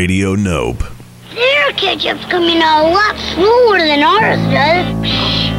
[0.00, 0.82] Radio Nope.
[1.34, 4.86] Their ketchup's coming out a lot slower than ours does.
[5.04, 5.50] Shh.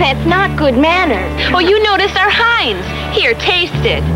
[0.00, 1.50] That's not good manners.
[1.52, 2.82] Oh, you notice our Heinz.
[3.14, 4.00] Here, taste it.
[4.00, 4.08] Anticipation.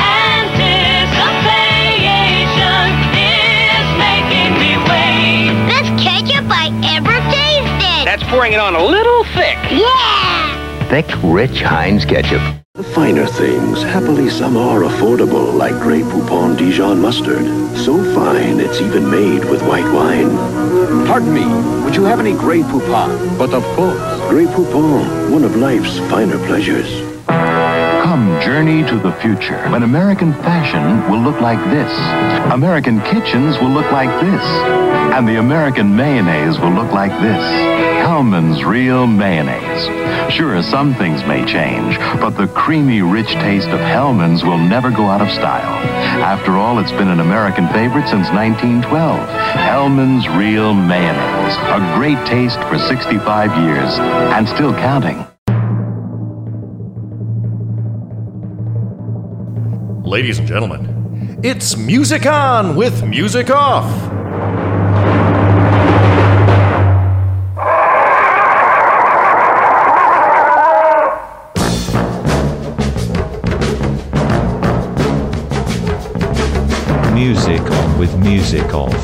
[0.00, 2.88] Anticipation
[3.20, 5.52] is making me wait.
[5.68, 8.08] Best ketchup I ever tasted.
[8.08, 9.58] That's pouring it on a little thick.
[9.70, 10.88] Yeah!
[10.88, 12.55] Thick, rich Heinz ketchup.
[12.76, 17.46] The finer things, happily some are affordable, like Grey Poupon Dijon mustard.
[17.74, 20.36] So fine, it's even made with white wine.
[21.06, 21.46] Pardon me,
[21.86, 23.38] would you have any Grey Poupon?
[23.38, 26.86] But of course, Grey Poupon, one of life's finer pleasures.
[28.06, 31.90] Come journey to the future when American fashion will look like this.
[32.52, 34.42] American kitchens will look like this.
[35.10, 37.42] And the American mayonnaise will look like this.
[38.06, 40.32] Hellmann's Real Mayonnaise.
[40.32, 45.06] Sure, some things may change, but the creamy, rich taste of Hellmann's will never go
[45.06, 45.74] out of style.
[46.22, 49.28] After all, it's been an American favorite since 1912.
[49.66, 51.56] Hellmann's Real Mayonnaise.
[51.74, 53.98] A great taste for 65 years
[54.30, 55.26] and still counting.
[60.06, 63.90] Ladies and gentlemen, it's Music On with Music Off.
[77.12, 78.94] Music on with music off.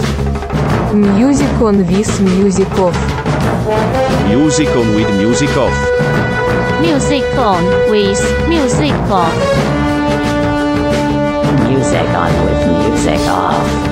[0.95, 2.95] Music on with music off.
[4.29, 6.81] Music on with music off.
[6.81, 9.92] Music on with music off.
[11.93, 13.92] Music on with music off.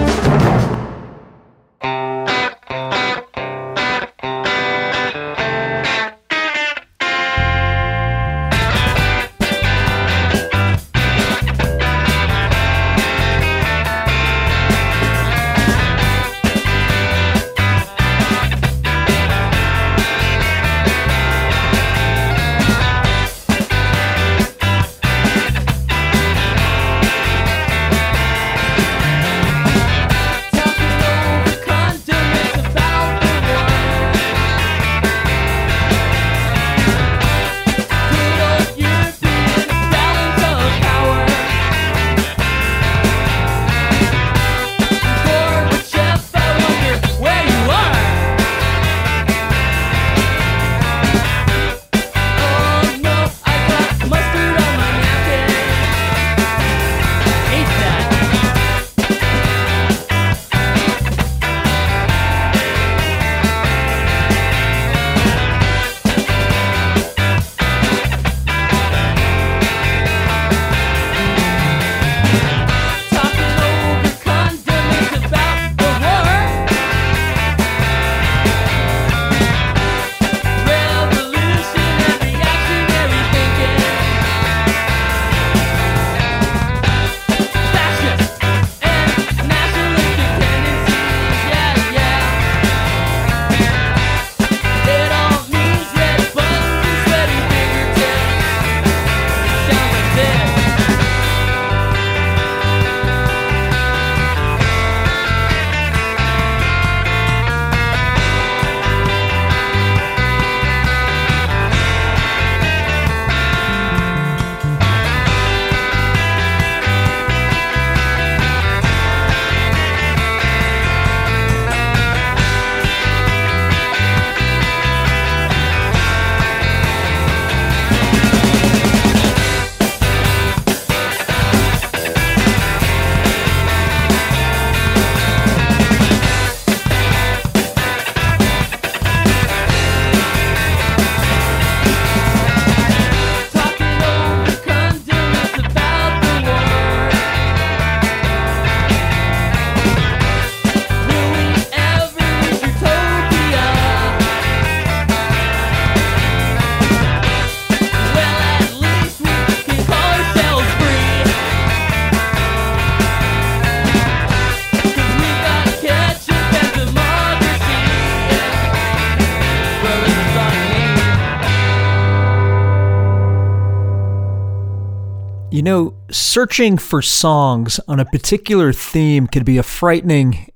[176.40, 180.50] Searching for songs on a particular theme could be a frightening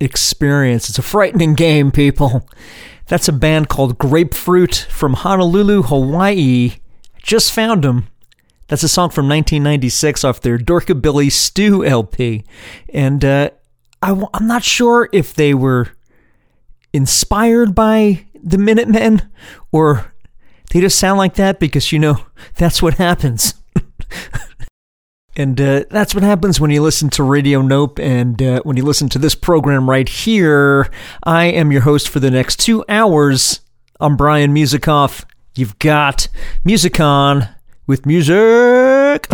[0.00, 0.88] experience.
[0.88, 2.48] It's a frightening game, people.
[3.06, 6.72] That's a band called Grapefruit from Honolulu, Hawaii.
[7.22, 8.08] Just found them.
[8.66, 12.42] That's a song from 1996 off their Dorkabilly Stew LP.
[12.92, 13.50] And uh,
[14.02, 15.90] I, am not sure if they were
[16.92, 19.30] inspired by the Minutemen
[19.70, 20.12] or
[20.72, 22.26] they just sound like that because, you know,
[22.56, 23.54] that's what happens.
[25.36, 28.84] and uh, that's what happens when you listen to Radio Nope and uh, when you
[28.84, 30.90] listen to this program right here.
[31.24, 33.60] I am your host for the next two hours.
[33.98, 35.24] I'm Brian Musikoff.
[35.54, 36.28] You've got
[36.64, 37.48] Music On
[37.86, 39.26] with music.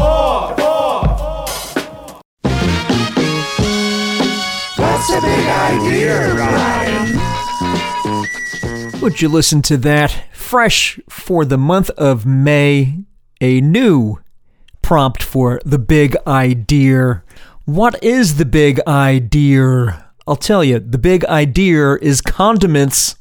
[4.76, 7.18] What's the big idea, Ryan?
[9.00, 10.24] Would you listen to that?
[10.32, 12.98] Fresh for the month of May,
[13.40, 14.18] a new
[14.88, 17.22] prompt for the big idea.
[17.66, 20.12] What is the big idea?
[20.26, 23.16] I'll tell you, the big idea is condiments.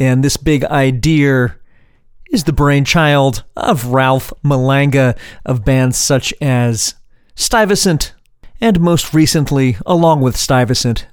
[0.00, 1.54] And this big idea
[2.32, 5.16] is the brainchild of Ralph Malanga
[5.46, 6.96] of bands such as
[7.36, 8.12] Stuyvesant,
[8.60, 11.06] and most recently, along with Stuyvesant,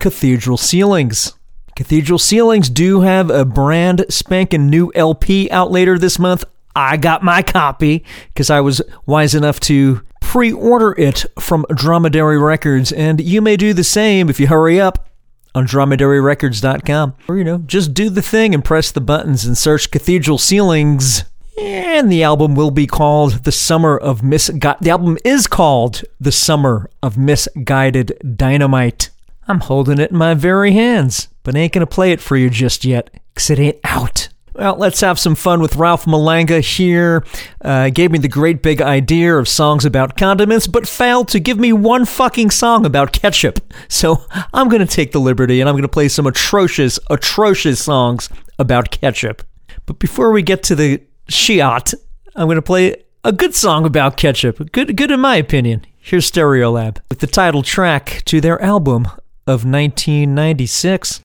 [0.00, 1.34] Cathedral Ceilings.
[1.76, 6.44] Cathedral Ceilings do have a brand spanking new LP out later this month.
[6.76, 12.38] I got my copy because I was wise enough to pre order it from Dromedary
[12.38, 15.08] Records, and you may do the same if you hurry up
[15.54, 17.14] on dromedaryrecords.com.
[17.28, 21.24] Or, you know, just do the thing and press the buttons and search Cathedral Ceilings.
[21.56, 24.82] And the album will be called The Summer of Misguided.
[24.84, 29.10] The album is called The Summer of Misguided Dynamite.
[29.46, 32.84] I'm holding it in my very hands, but ain't gonna play it for you just
[32.84, 34.28] yet, because it ain't out.
[34.54, 37.24] Well, let's have some fun with Ralph Malanga here.
[37.60, 41.58] Uh, gave me the great big idea of songs about condiments, but failed to give
[41.58, 43.58] me one fucking song about ketchup.
[43.88, 47.82] So I'm going to take the liberty and I'm going to play some atrocious, atrocious
[47.82, 49.42] songs about ketchup.
[49.86, 51.92] But before we get to the shiat,
[52.36, 54.70] I'm going to play a good song about ketchup.
[54.70, 55.84] Good, good in my opinion.
[55.98, 59.06] Here's Stereolab with the title track to their album
[59.48, 61.22] of 1996.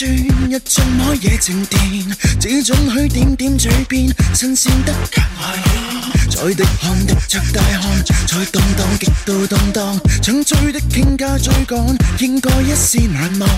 [0.00, 0.10] 钻
[0.50, 11.78] 一进海夜情殿只准许点点嘴边新鲜得更怀念在滴汗滴着大汗在动荡极度动荡想追的倾家追赶
[12.18, 13.50] 应该一丝难忘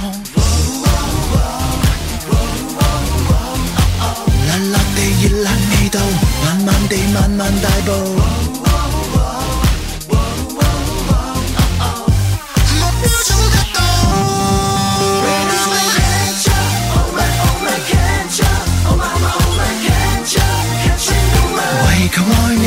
[4.48, 6.00] 辣辣地热辣味道
[6.44, 8.41] 慢慢地慢慢大步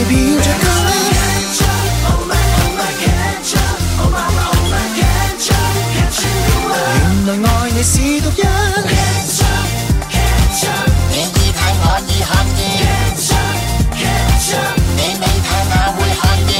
[0.07, 0.65] 别著跟
[2.27, 2.45] my
[7.27, 8.43] 原来爱你是毒药
[11.09, 12.57] 你已太我已看见
[14.95, 16.53] 你未太晚会看见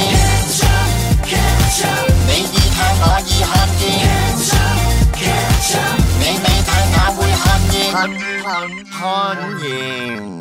[2.26, 3.46] 你已太我已看
[3.78, 3.80] 见
[6.18, 7.18] 你未太晚会
[8.90, 9.00] 看
[9.60, 10.35] 见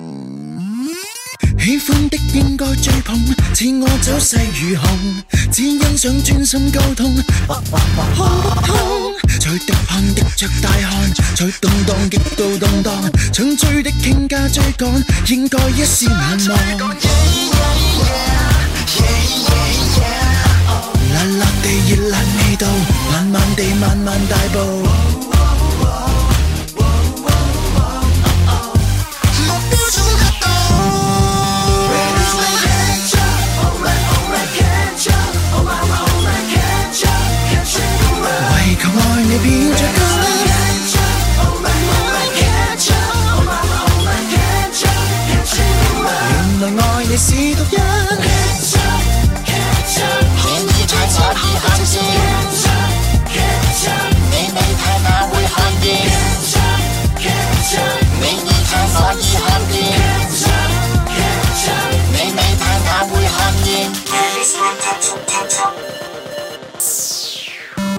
[1.78, 3.20] 喜欢的应该追捧，
[3.54, 7.14] 似我走势如虹，只欣赏专心沟通。
[7.48, 7.54] 不
[8.16, 14.90] 通，在滴汗滴着大汗，在动荡极度动荡，抢追的倾家追赶，
[15.28, 16.58] 应该一丝难忘。
[21.14, 22.68] 辣辣地热辣味道，
[23.12, 25.15] 慢慢地慢慢大步。
[39.36, 40.05] beni bince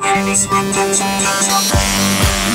[0.07, 2.46] enemies attention.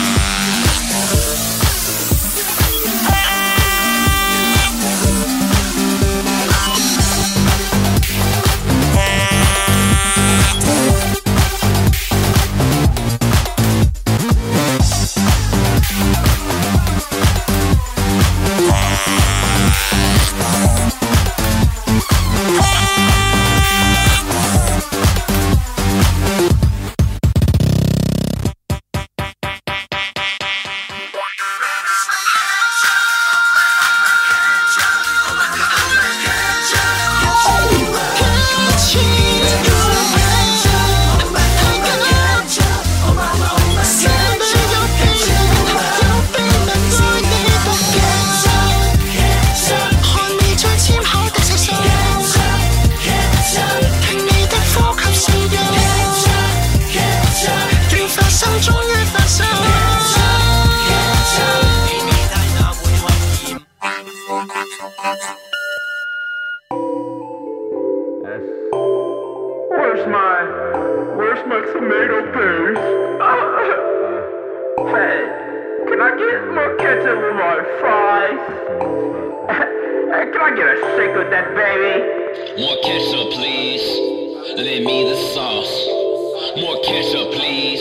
[86.58, 87.80] More ketchup, please.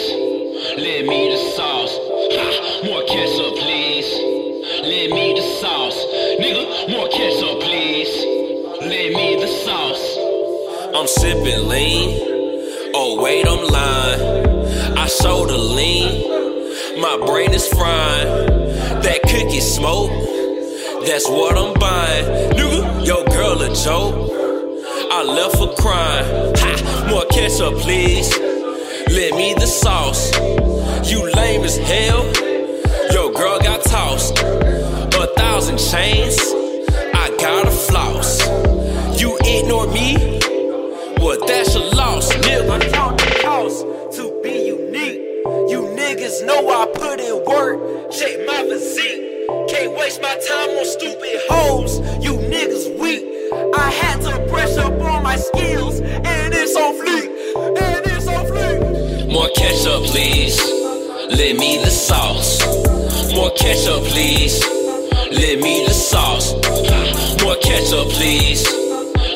[0.79, 1.99] Let me the sauce.
[2.39, 2.87] Ha!
[2.87, 4.07] More ketchup, please.
[4.87, 5.99] Let me the sauce.
[6.39, 8.15] Nigga, more ketchup, please.
[8.81, 10.95] Let me the sauce.
[10.95, 12.93] I'm sipping lean.
[12.95, 14.97] Oh, wait, I'm lying.
[14.97, 17.03] I show the lean.
[17.03, 18.47] My brain is frying.
[19.03, 20.13] That cookie smoke.
[21.07, 22.53] That's what I'm buying.
[22.53, 24.31] Nigga, yo girl a joke.
[25.11, 26.55] I left her crying.
[26.57, 27.09] Ha!
[27.11, 28.50] More ketchup, please.
[29.11, 30.31] Let me the sauce.
[31.11, 32.25] You lame as hell.
[33.13, 34.39] Your girl got tossed.
[34.39, 36.39] A thousand chains.
[37.13, 38.41] I got a floss.
[39.21, 40.39] You ignore me.
[41.19, 42.71] Well, that's a loss, nigga.
[42.71, 43.83] I count the cost
[44.17, 45.19] to be unique.
[45.69, 48.13] You niggas know I put in work.
[48.13, 49.49] Check my physique.
[49.69, 51.99] Can't waste my time on stupid hoes.
[52.25, 53.27] You niggas weak.
[53.75, 57.27] I had to brush up on my skills, and it's on fleek.
[57.77, 59.00] And it's on fleek.
[59.31, 60.59] More ketchup, please.
[61.31, 62.61] Let me the sauce.
[63.33, 64.61] More ketchup, please.
[65.31, 66.53] Let me the sauce.
[67.43, 68.67] More ketchup, please.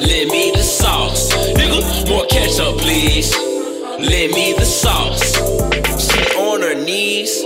[0.01, 1.33] Let me the sauce.
[1.55, 3.33] Nigga, more ketchup, please.
[4.01, 5.37] Let me the sauce.
[6.03, 7.45] She on her knees.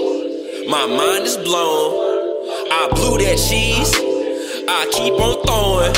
[0.69, 1.93] My mind is blown.
[2.73, 3.93] I blew that cheese.
[4.67, 5.95] I keep on throwing.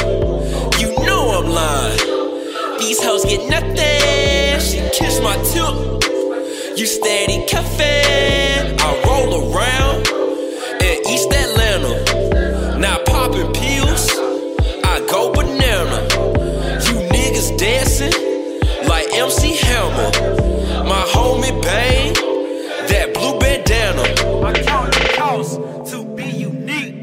[0.80, 2.78] You know I'm lying.
[2.80, 4.60] These hoes get nothing.
[4.60, 6.00] She kissed my tip.
[6.80, 8.80] You steady cuffin'.
[8.80, 10.08] I roll around
[10.80, 12.78] in East Atlanta.
[12.78, 14.08] Now popping pills.
[14.82, 16.00] I go banana.
[16.86, 18.14] You niggas dancing
[18.88, 20.10] like MC Hammer.
[20.88, 22.14] My homie Bang,
[22.88, 24.00] that blue bandana.
[24.42, 25.60] I count the cost
[25.92, 26.94] to be unique.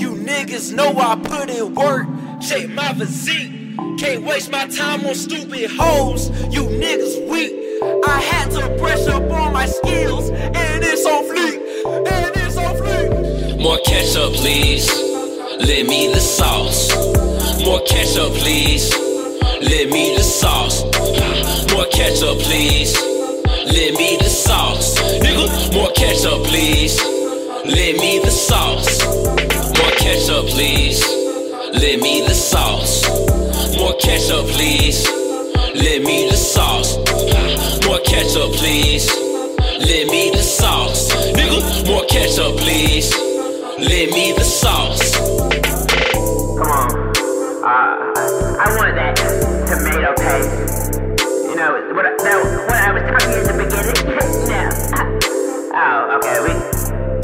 [0.00, 2.06] You niggas know I put in work.
[2.40, 3.52] Check my physique.
[3.98, 6.30] Can't waste my time on stupid hoes.
[6.50, 7.65] You niggas weak.
[8.06, 11.56] I had to brush up on my skills, and it's on fleek.
[12.12, 13.60] And it's on fleek.
[13.60, 14.86] More ketchup, please.
[15.60, 16.90] Let me the sauce.
[17.64, 18.90] More ketchup, please.
[19.60, 20.82] Let me the sauce.
[21.72, 22.94] More ketchup, please.
[23.76, 24.98] Let me the sauce.
[25.22, 26.98] Nigga, more ketchup, please.
[27.64, 29.04] Let me the sauce.
[29.78, 31.02] More ketchup, please.
[31.72, 33.06] Let me the sauce.
[33.76, 35.06] More ketchup, please.
[35.74, 36.96] Let me the sauce.
[37.96, 39.08] More ketchup, please.
[39.08, 41.10] Let me the sauce.
[41.32, 43.10] Nigga, more ketchup, please.
[43.78, 45.16] Let me the sauce.
[45.16, 46.92] Come on.
[47.64, 48.12] Uh,
[48.60, 49.16] I want that
[49.66, 51.00] tomato paste.
[51.48, 52.36] You know, what, I- that,
[52.68, 53.96] what I was talking in the beginning?
[54.52, 54.68] no.
[55.74, 56.36] Oh, okay.
[56.44, 56.52] We,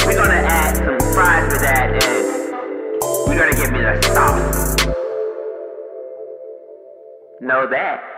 [0.07, 4.87] we're gonna add some fries with that, and you're gonna give me the sauce.
[7.43, 8.12] Know that.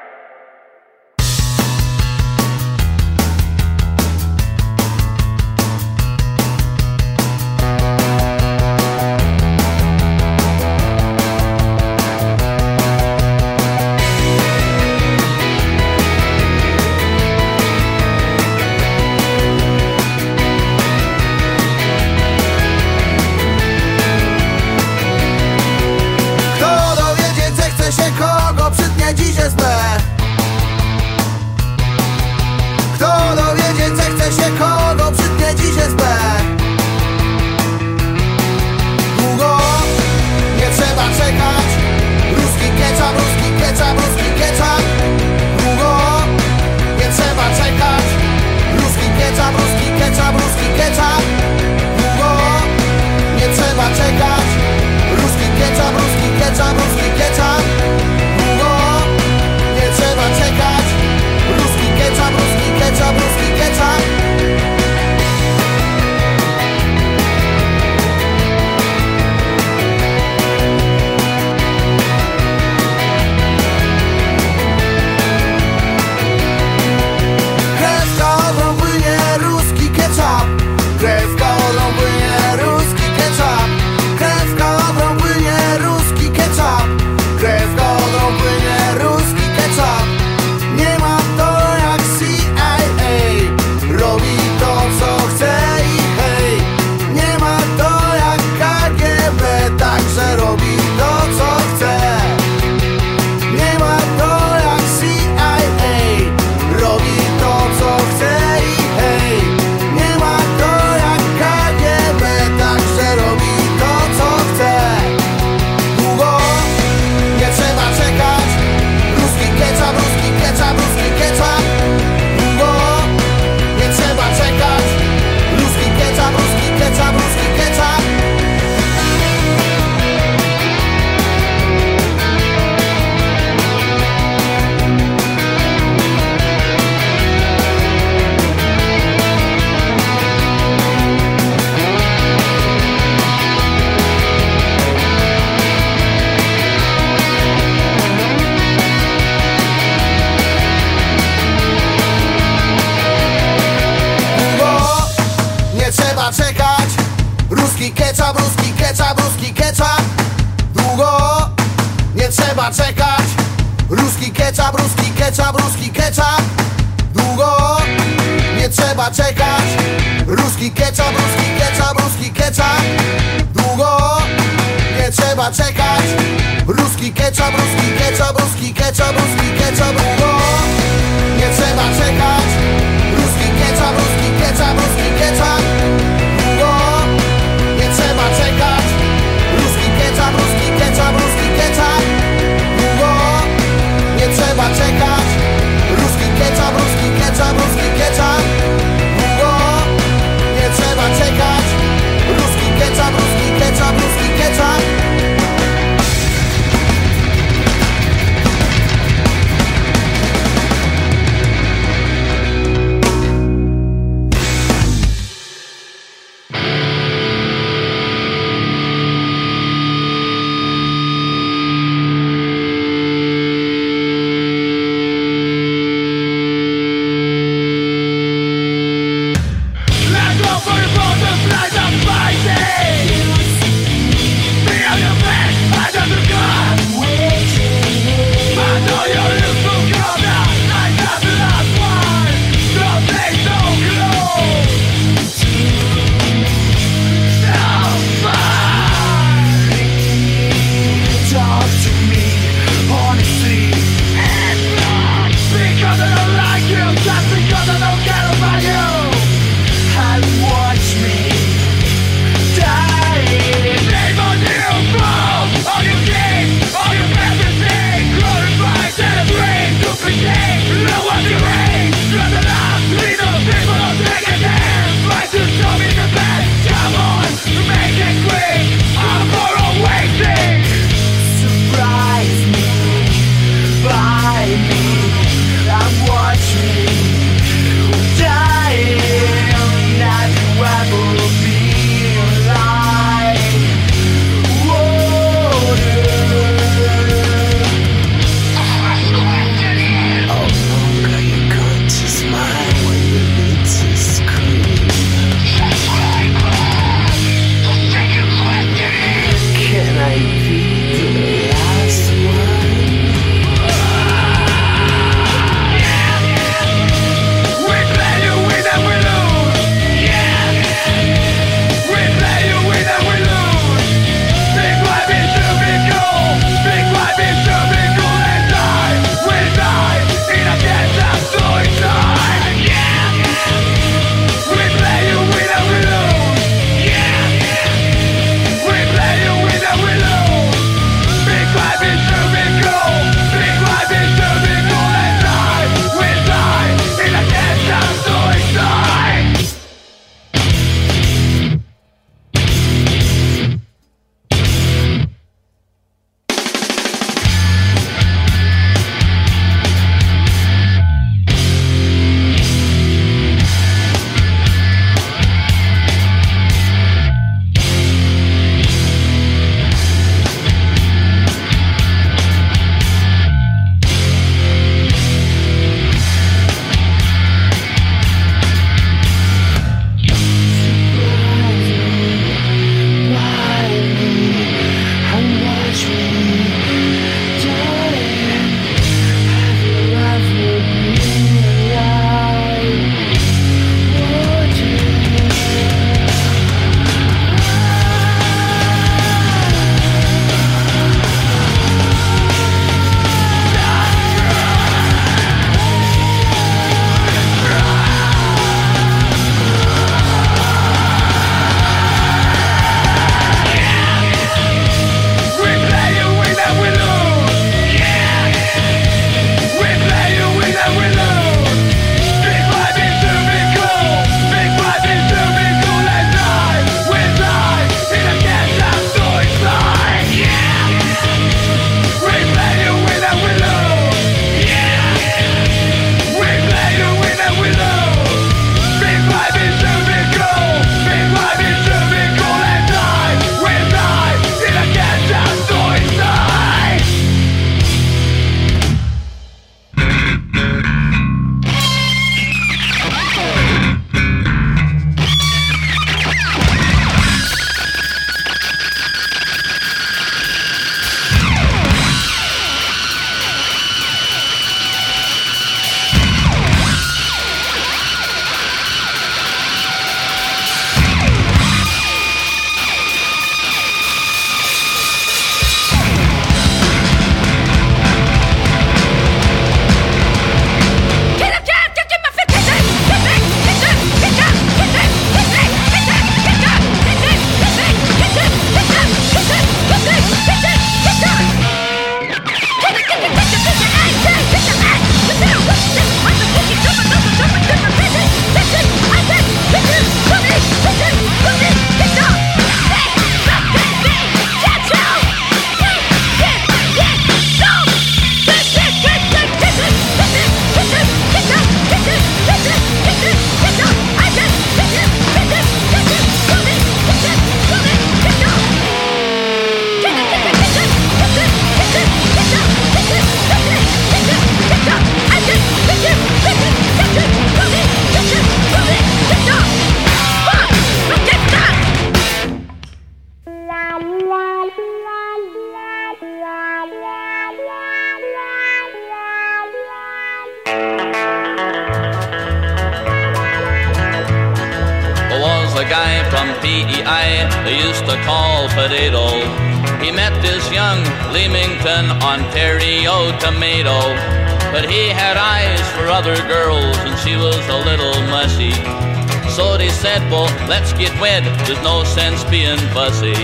[560.78, 563.14] Get wed, there's no sense being fussy.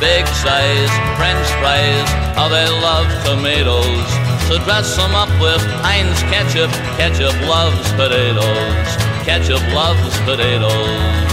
[0.00, 4.06] Big size French fries, how they love tomatoes.
[4.48, 6.70] So dress them up with Heinz ketchup.
[6.96, 8.88] Ketchup loves potatoes.
[9.24, 11.26] Ketchup loves potatoes.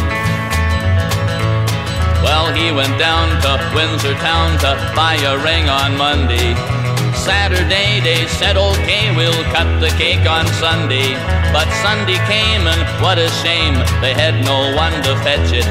[2.23, 6.72] Well, he went down to Windsor Town to buy a ring on Monday.
[7.23, 11.15] Saturday they said, okay, we'll cut the cake on Sunday.
[11.55, 15.63] But Sunday came and what a shame, they had no one to fetch it.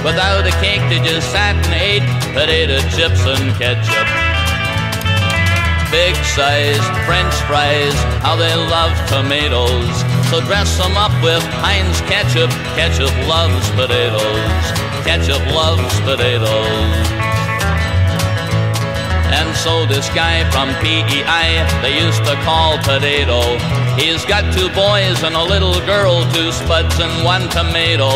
[0.00, 4.08] Without a cake, they just sat and ate potato chips and ketchup.
[5.92, 7.92] Big size French fries,
[8.24, 9.92] how they love tomatoes.
[10.30, 12.50] So dress them up with Heinz ketchup.
[12.72, 14.64] Ketchup loves potatoes.
[15.04, 17.25] Ketchup loves potatoes.
[19.34, 23.42] And so this guy from PEI, they used to call Potato.
[23.98, 28.10] He's got two boys and a little girl, two spuds and one tomato.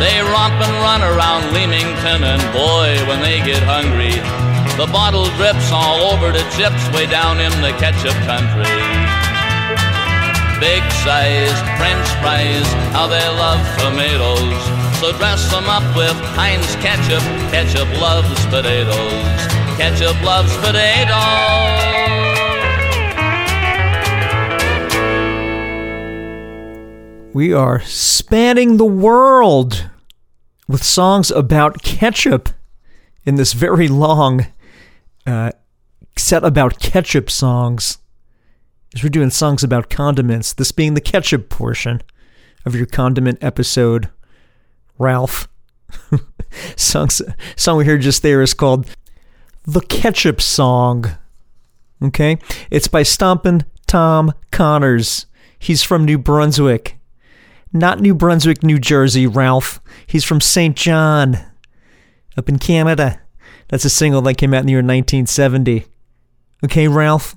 [0.00, 4.16] They romp and run around Leamington, and boy, when they get hungry,
[4.80, 8.64] the bottle drips all over the chips way down in the ketchup country.
[10.60, 14.84] Big size French fries, how they love tomatoes.
[15.00, 17.22] So dress them up with Heinz ketchup.
[17.52, 19.63] Ketchup loves potatoes.
[19.76, 21.18] Ketchup loves potato.
[27.32, 29.90] We are spanning the world
[30.68, 32.50] with songs about ketchup
[33.24, 34.46] in this very long
[35.26, 35.50] uh,
[36.16, 37.98] set about ketchup songs.
[38.94, 42.00] As we're doing songs about condiments, this being the ketchup portion
[42.64, 44.08] of your condiment episode,
[44.98, 45.48] Ralph.
[46.76, 47.20] Songs,
[47.56, 48.86] song we heard just there is called
[49.66, 51.06] The Ketchup Song.
[52.02, 52.38] Okay?
[52.70, 55.26] It's by Stompin' Tom Connors.
[55.58, 56.98] He's from New Brunswick.
[57.72, 59.80] Not New Brunswick, New Jersey, Ralph.
[60.06, 60.76] He's from St.
[60.76, 61.38] John,
[62.36, 63.20] up in Canada.
[63.68, 65.86] That's a single that came out in the year 1970.
[66.62, 67.34] Okay, Ralph?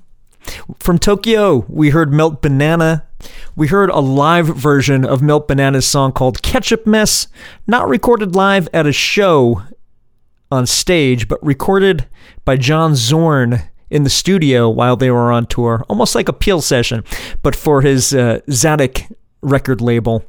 [0.78, 3.06] From Tokyo, we heard Melt Banana.
[3.56, 7.26] We heard a live version of Melt Banana's song called Ketchup Mess,
[7.66, 9.62] not recorded live at a show
[10.50, 12.06] on stage, but recorded
[12.44, 16.60] by John Zorn in the studio while they were on tour, almost like a Peel
[16.60, 17.04] session,
[17.42, 20.24] but for his uh, Tzadik record label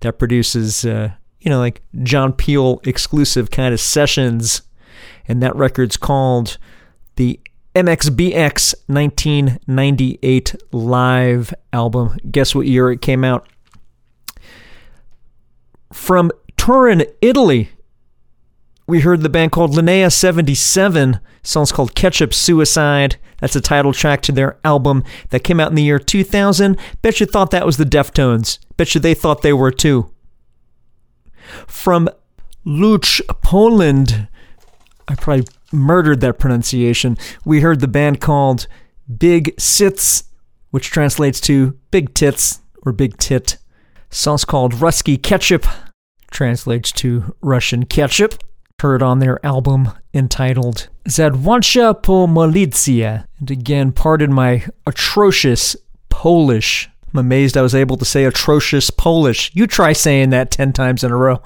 [0.00, 4.62] that produces, uh, you know, like John Peel exclusive kind of sessions.
[5.26, 6.58] And that record's called
[7.16, 7.40] the
[7.74, 12.16] MXBX 1998 live album.
[12.30, 13.48] Guess what year it came out?
[15.92, 17.70] From Turin, Italy,
[18.86, 21.20] we heard the band called Linea 77.
[21.42, 23.16] Song's called Ketchup Suicide.
[23.40, 26.78] That's the title track to their album that came out in the year 2000.
[27.00, 28.58] Bet you thought that was the Deftones.
[28.76, 30.12] Bet you they thought they were too.
[31.66, 32.08] From
[32.64, 34.28] Luch, Poland,
[35.08, 37.16] I probably murdered that pronunciation.
[37.44, 38.66] We heard the band called
[39.18, 40.24] Big Cyc,
[40.70, 43.58] which translates to Big Tits or Big Tit.
[44.10, 45.66] Song's called Ruski Ketchup,
[46.30, 48.42] translates to Russian Ketchup.
[48.82, 53.26] Heard on their album entitled Zadwansha po Milicja.
[53.38, 55.76] And again, pardon my atrocious
[56.08, 56.90] Polish.
[57.14, 59.52] I'm amazed I was able to say atrocious Polish.
[59.54, 61.40] You try saying that 10 times in a row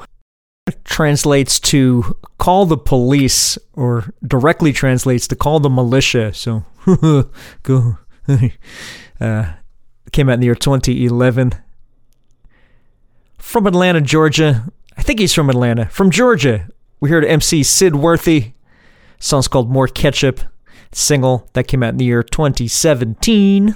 [0.85, 6.33] translates to call the police or directly translates to call the militia.
[6.33, 6.65] So
[7.63, 7.99] go.
[9.21, 9.53] uh,
[10.11, 11.53] came out in the year 2011.
[13.37, 14.73] From Atlanta, Georgia.
[14.97, 15.85] I think he's from Atlanta.
[15.91, 16.69] From Georgia,
[17.01, 18.53] we heard MC Sid Worthy.
[19.19, 20.41] Song's called More Ketchup.
[20.93, 23.75] Single that came out in the year 2017.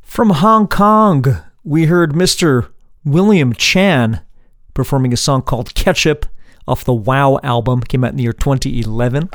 [0.00, 1.24] From Hong Kong,
[1.62, 2.68] we heard Mr.
[3.04, 4.20] William Chan
[4.74, 6.26] performing a song called Ketchup
[6.66, 9.30] off the Wow album, came out in the year 2011.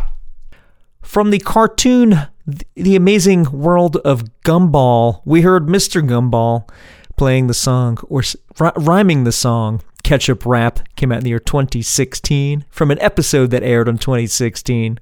[1.01, 2.27] From the cartoon
[2.75, 6.05] The Amazing World of Gumball, we heard Mr.
[6.05, 6.69] Gumball
[7.15, 8.23] playing the song or
[8.59, 13.61] rhyming the song Ketchup Rap, came out in the year 2016 from an episode that
[13.61, 15.01] aired in 2016.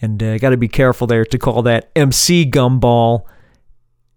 [0.00, 3.24] And uh, got to be careful there to call that MC Gumball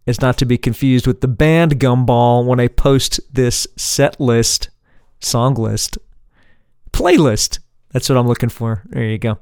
[0.06, 4.70] is not to be confused with the band Gumball when I post this set list
[5.20, 5.98] song list,
[6.92, 7.58] playlist.
[7.94, 8.84] That's what I'm looking for.
[8.86, 9.40] There you go.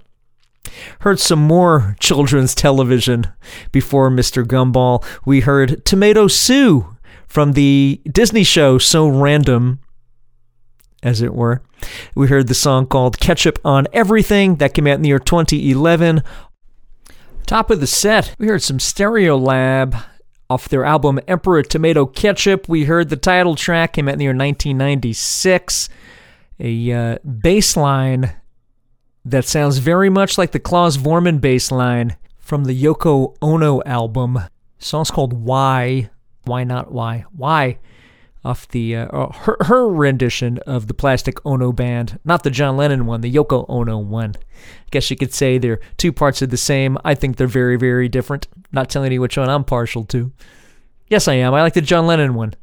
[1.02, 3.28] Heard some more children's television
[3.74, 4.46] before Mr.
[4.46, 5.04] Gumball.
[5.26, 6.96] We heard Tomato Sue
[7.28, 9.80] from the Disney show So Random.
[11.04, 11.62] As it were.
[12.14, 16.22] We heard the song called Ketchup on Everything that came out in the year 2011.
[17.48, 20.04] Top of the set, we heard some Stereolab
[20.50, 22.70] off their album Emperor Tomato Ketchup.
[22.70, 25.90] We heard the title track came out in the year 1996.
[26.60, 28.34] A uh, bass line
[29.26, 34.34] that sounds very much like the Klaus Voormann bass line from the Yoko Ono album.
[34.34, 34.50] The
[34.86, 36.10] song's called Why.
[36.44, 37.26] Why not why?
[37.36, 37.80] Why?
[38.44, 42.76] Off the uh, uh, her, her rendition of the Plastic Ono band, not the John
[42.76, 44.34] Lennon one, the Yoko Ono one.
[44.36, 46.98] I guess you could say they're two parts of the same.
[47.06, 48.48] I think they're very, very different.
[48.72, 50.32] Not telling you which one I'm partial to.
[51.08, 51.54] Yes, I am.
[51.54, 52.56] I like the John Lennon one,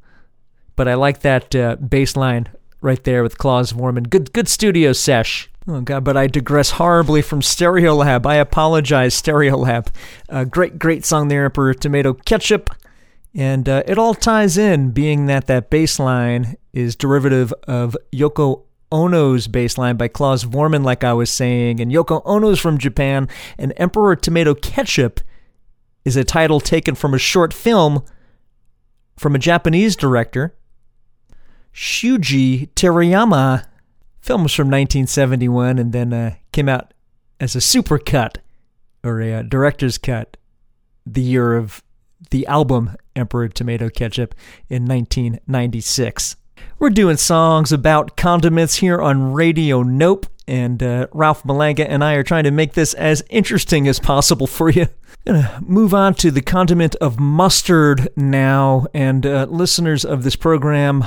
[0.74, 2.48] but I like that uh, bass line
[2.80, 4.10] right there with Klaus Voormann.
[4.10, 5.48] Good, good studio sesh.
[5.68, 8.24] Oh God, but I digress horribly from Stereolab.
[8.24, 9.88] I apologize, Stereolab.
[10.28, 12.70] Uh, great, great song there, Emperor Tomato Ketchup.
[13.34, 18.62] And uh, it all ties in, being that that bass line is derivative of Yoko
[18.90, 21.80] Ono's bass line by Klaus Voormann, like I was saying.
[21.80, 23.28] And Yoko Ono's from Japan.
[23.58, 25.20] And Emperor Tomato Ketchup
[26.04, 28.02] is a title taken from a short film
[29.18, 30.54] from a Japanese director,
[31.74, 33.66] Shuji Terayama.
[34.20, 36.94] Film was from 1971 and then uh, came out
[37.40, 38.36] as a supercut
[39.04, 40.36] or a uh, director's cut
[41.06, 41.82] the year of
[42.30, 44.34] the album Emperor Tomato Ketchup
[44.68, 46.36] in 1996.
[46.78, 52.14] We're doing songs about condiments here on Radio Nope, and uh, Ralph Malanga and I
[52.14, 54.86] are trying to make this as interesting as possible for you.
[55.26, 61.04] Gonna move on to the condiment of mustard now, and uh, listeners of this program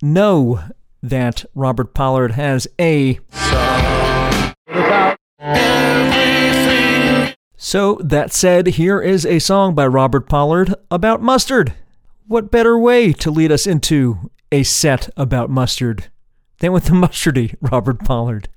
[0.00, 0.62] know
[1.02, 3.20] that Robert Pollard has a.
[7.64, 11.74] So, that said, here is a song by Robert Pollard about mustard.
[12.26, 16.10] What better way to lead us into a set about mustard
[16.58, 18.48] than with the mustardy Robert Pollard?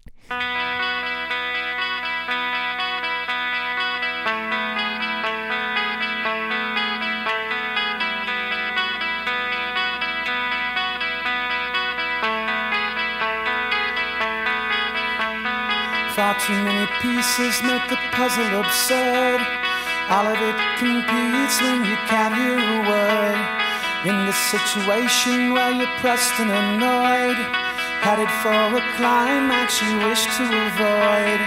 [16.15, 19.41] Far too many pieces make the puzzle absurd.
[20.07, 23.35] All of it competes when you can't hear a word.
[24.07, 27.35] In this situation where you're pressed and annoyed,
[27.99, 31.39] headed for a climax you wish to avoid.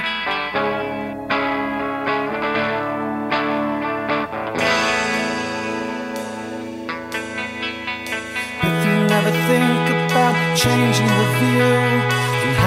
[8.69, 12.18] If you never think about changing the view,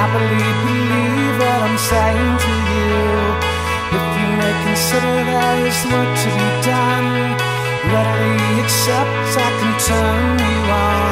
[0.01, 2.89] happily believe what I'm saying to you.
[3.97, 7.09] If you may consider there is work to be done,
[7.93, 11.10] readily accept I can turn you on.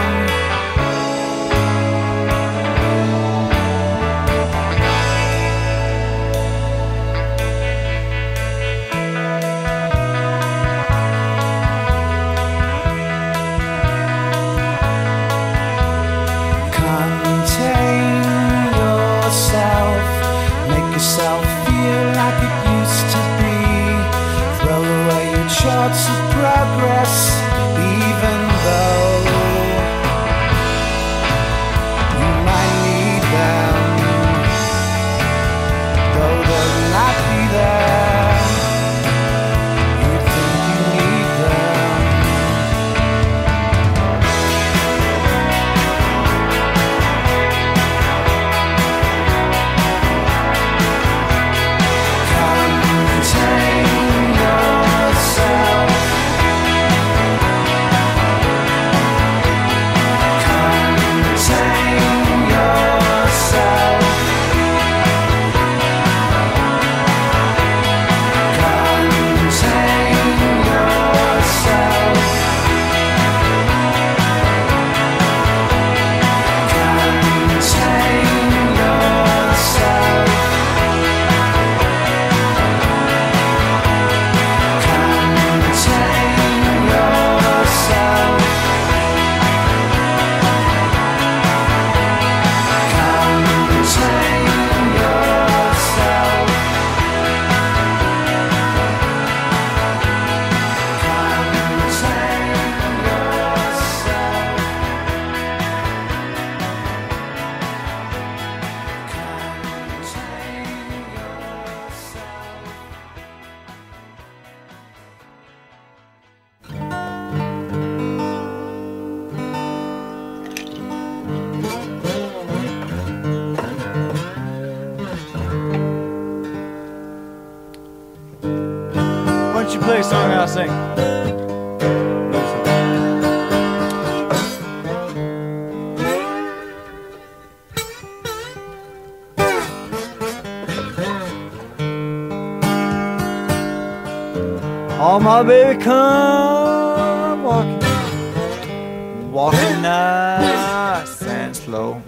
[145.30, 152.02] My baby, come walking, walking nice and slow.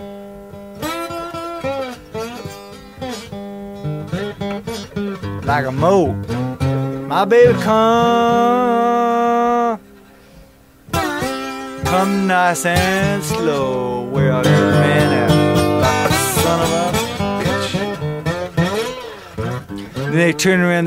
[5.44, 6.14] Like a mo,
[7.14, 8.51] my baby, come,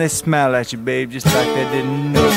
[0.04, 2.30] they smile at you, babe, just like they didn't know.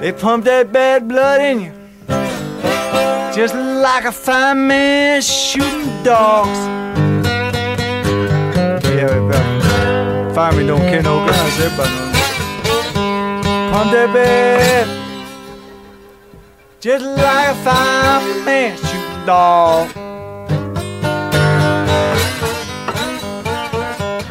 [0.00, 1.72] They pump that bad blood in you.
[3.36, 6.60] Just like a fine man shooting dogs.
[8.86, 10.34] Yeah, everybody.
[10.34, 11.92] Firemen don't carry no guns, everybody.
[13.70, 14.97] Pump that bad.
[16.80, 19.88] Just like a fine man shooting dog.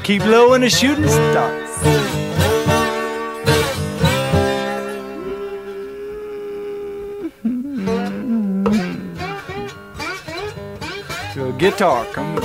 [0.06, 1.84] Keep low when the shooting starts.
[11.36, 12.36] Your guitar, come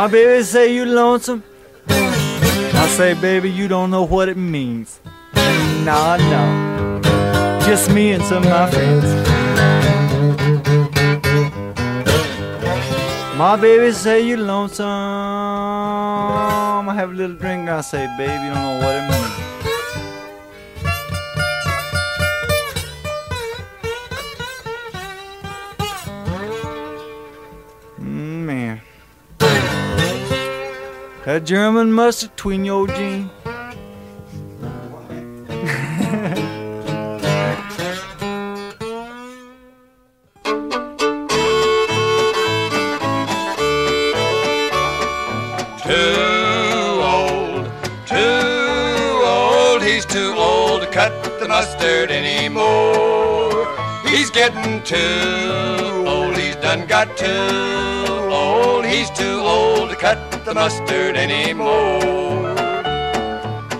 [0.00, 1.42] My baby say you lonesome.
[1.86, 4.98] I say, baby, you don't know what it means.
[5.84, 7.02] Nah, no.
[7.66, 9.04] Just me and some of my friends.
[13.36, 14.86] My baby say you lonesome.
[16.88, 17.68] I have a little drink.
[17.68, 19.39] I say, baby, you don't know what it means.
[31.26, 33.30] That German mustard between your jeans.
[45.84, 47.66] Too old,
[48.06, 53.66] too old, he's too old to cut the mustard anymore.
[54.06, 59.39] He's getting too old, he's done got too old, he's too
[60.10, 62.40] cut the mustard anymore.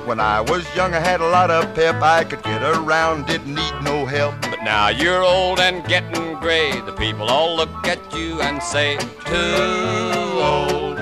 [0.09, 2.01] When I was young, I had a lot of pep.
[2.03, 4.35] I could get around, didn't need no help.
[4.43, 6.71] But now you're old and getting gray.
[6.89, 8.97] The people all look at you and say,
[9.33, 10.99] Too old,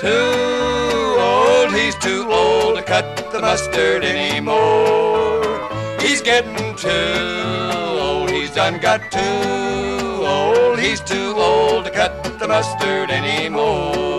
[0.00, 5.68] Too old, he's too old to cut the mustard anymore.
[6.00, 7.70] He's getting too
[8.00, 14.09] old, he's done got too old, he's too old to cut the mustard anymore.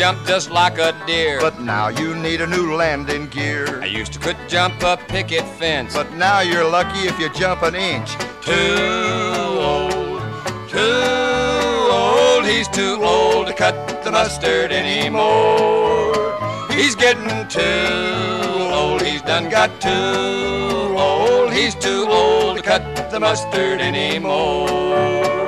[0.00, 1.38] Jump just like a deer.
[1.42, 3.82] But now you need a new landing gear.
[3.82, 5.92] I used to could jump a picket fence.
[5.92, 8.10] But now you're lucky if you jump an inch.
[8.40, 8.78] Too
[9.70, 10.22] old,
[10.70, 16.14] too old, he's too old to cut the mustard anymore.
[16.70, 23.20] He's getting too old, he's done got too old, he's too old to cut the
[23.20, 25.39] mustard anymore.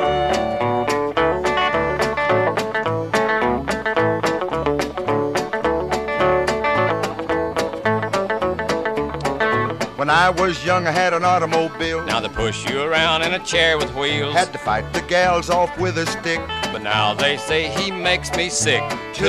[10.12, 12.04] I was young, I had an automobile.
[12.04, 14.34] Now they push you around in a chair with wheels.
[14.34, 16.38] Had to fight the gals off with a stick.
[16.70, 18.82] But now they say he makes me sick.
[19.14, 19.24] Too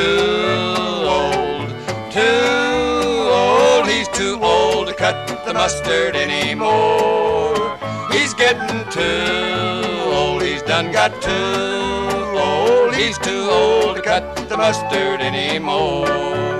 [1.08, 1.70] old,
[2.12, 7.80] too old, he's too old to cut the mustard anymore.
[8.12, 14.58] He's getting too old, he's done got too old, he's too old to cut the
[14.58, 16.53] mustard anymore.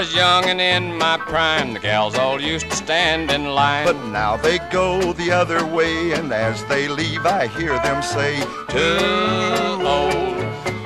[0.00, 3.84] Was young and in my prime, the gals all used to stand in line.
[3.84, 8.40] But now they go the other way, and as they leave, I hear them say,
[8.68, 10.38] Too old,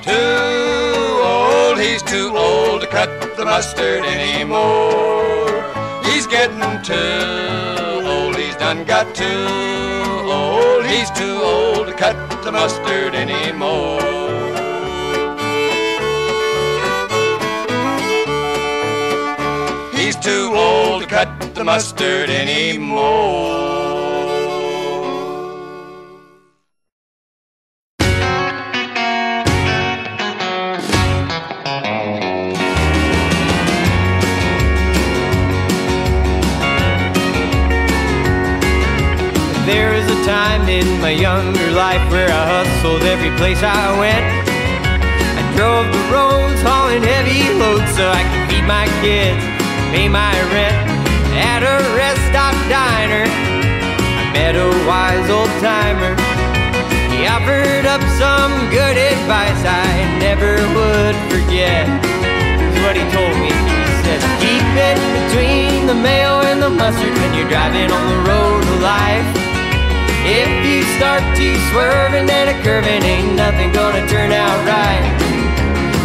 [0.03, 5.63] too old, he's too old to cut the mustard anymore.
[6.07, 9.47] He's getting too old, he's done got too
[10.41, 14.24] old, he's too old to cut the mustard anymore.
[21.05, 23.03] To cut the mustard anymore.
[39.67, 44.25] There was a time in my younger life where I hustled every place I went.
[45.37, 49.54] I drove the roads hauling heavy loads so I could feed my kids,
[49.95, 50.75] pay my rent.
[51.39, 56.19] At a rest stop diner, I met a wise old timer.
[57.15, 61.87] He offered up some good advice I never would forget.
[62.59, 63.55] Here's what he told me.
[63.55, 68.21] He said, Keep it between the mayo and the mustard when you're driving on the
[68.27, 69.31] road of life.
[70.27, 75.34] If you start to swerving and a curving, ain't nothing gonna turn out right.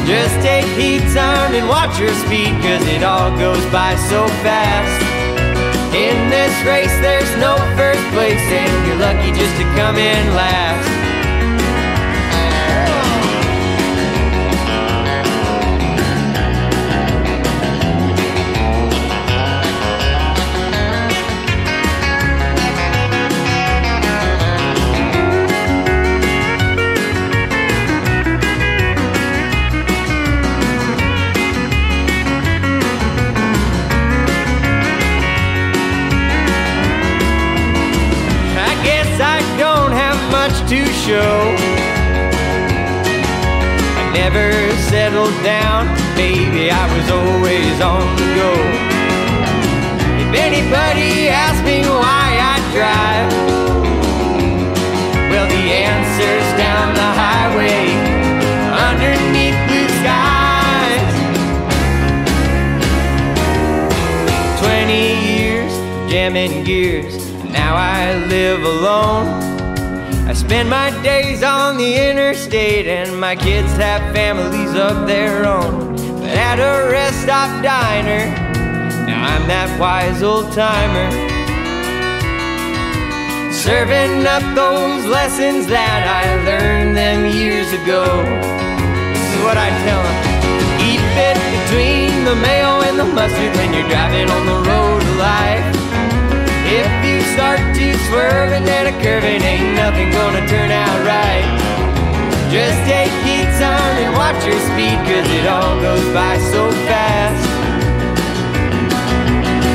[0.05, 5.03] Just take heed, son, and watch your speed, cause it all goes by so fast.
[5.95, 10.98] In this race, there's no first place, and you're lucky just to come in last.
[44.31, 48.51] Never settled down, baby, I was always on the go.
[50.21, 53.31] If anybody asks me why I drive,
[55.31, 57.85] well, the answer's down the highway,
[58.89, 61.13] underneath blue skies.
[64.61, 65.73] Twenty years
[66.11, 67.33] jamming gears.
[67.45, 69.48] Now I live alone.
[70.49, 75.95] Spend my days on the interstate, and my kids have families of their own.
[76.21, 78.25] But at a rest stop diner,
[79.05, 81.05] now I'm that wise old timer.
[83.53, 88.09] Serving up those lessons that I learned them years ago.
[89.13, 90.17] This is what I tell them.
[90.81, 95.15] Keep it between the mayo and the mustard when you're driving on the road of
[95.21, 95.65] life.
[96.65, 97.08] If
[97.39, 101.47] start to swerve and a curving, ain't nothing gonna turn out right.
[102.51, 107.39] Just take heed, son, and watch your speed, cause it all goes by so fast.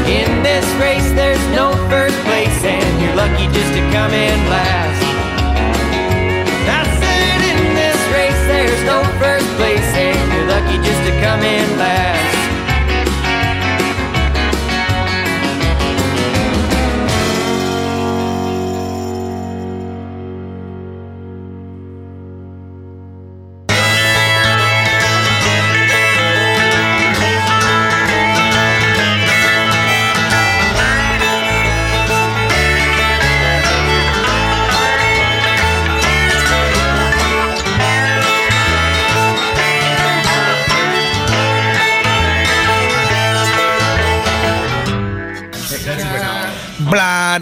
[0.04, 5.00] In this race, there's no first place, and you're lucky just to come in last.
[6.68, 11.40] I said, in this race, there's no first place, and you're lucky just to come
[11.40, 12.13] in last.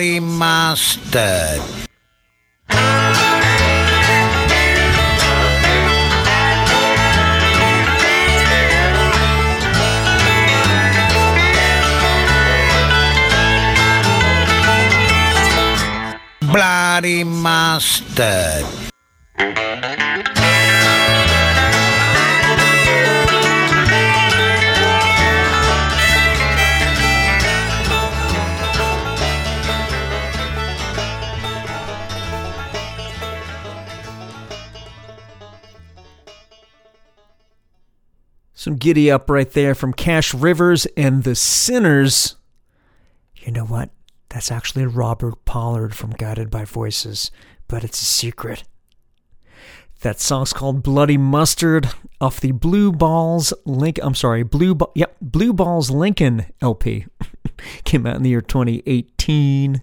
[0.02, 1.62] Bloody mustard.
[16.40, 18.91] Bloody mustard.
[38.62, 42.36] Some giddy up right there from Cash Rivers and the Sinners.
[43.34, 43.90] You know what?
[44.28, 47.32] That's actually Robert Pollard from Guided by Voices,
[47.66, 48.62] but it's a secret.
[50.02, 51.88] That song's called Bloody Mustard
[52.20, 53.98] off the Blue Balls Link.
[54.00, 57.06] I'm sorry, Blue ba- yep, Blue Balls Lincoln LP.
[57.84, 59.82] Came out in the year 2018.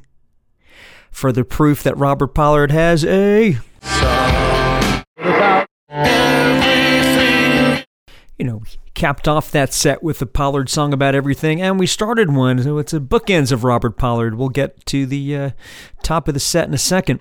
[1.12, 3.58] Further proof that Robert Pollard has a
[8.40, 8.64] you know,
[8.94, 12.64] capped off that set with the Pollard song about everything, and we started one.
[12.64, 14.36] So it's a bookends of Robert Pollard.
[14.36, 15.50] We'll get to the uh,
[16.04, 17.20] top of the set in a second.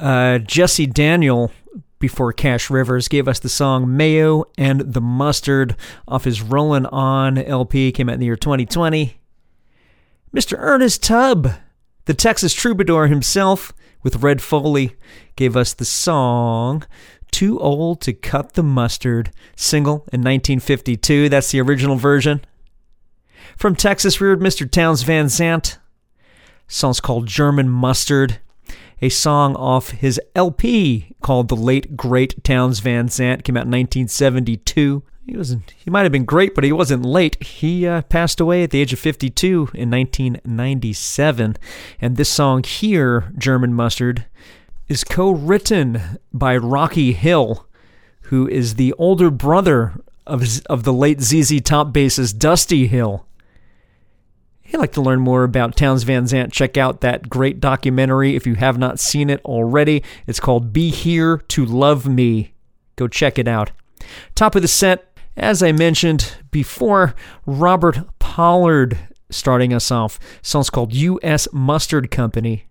[0.00, 1.52] Uh, Jesse Daniel,
[1.98, 5.76] before Cash Rivers, gave us the song Mayo and the Mustard
[6.08, 9.18] off his Rolling On LP, came out in the year 2020.
[10.34, 10.56] Mr.
[10.58, 11.52] Ernest Tubb,
[12.06, 14.96] the Texas troubadour himself, with Red Foley,
[15.36, 16.84] gave us the song
[17.34, 21.28] too Old to Cut the Mustard, single in 1952.
[21.28, 22.44] That's the original version.
[23.56, 24.70] From Texas, we heard Mr.
[24.70, 25.80] Townes Van Zandt.
[26.68, 28.38] Song's called German Mustard,
[29.02, 33.42] a song off his LP called The Late Great Townes Van Zandt.
[33.42, 35.02] Came out in 1972.
[35.26, 35.74] He wasn't.
[35.76, 37.42] He might have been great, but he wasn't late.
[37.42, 41.56] He uh, passed away at the age of 52 in 1997.
[42.00, 44.26] And this song here, German Mustard,
[44.88, 47.66] is co written by Rocky Hill,
[48.22, 49.94] who is the older brother
[50.26, 53.26] of, of the late ZZ Top bassist Dusty Hill.
[54.64, 58.34] If you'd like to learn more about Townes Van Zandt, check out that great documentary
[58.34, 60.02] if you have not seen it already.
[60.26, 62.54] It's called Be Here to Love Me.
[62.96, 63.72] Go check it out.
[64.34, 67.14] Top of the set, as I mentioned before,
[67.46, 68.98] Robert Pollard
[69.30, 70.18] starting us off.
[70.42, 71.48] Song's called U.S.
[71.52, 72.66] Mustard Company.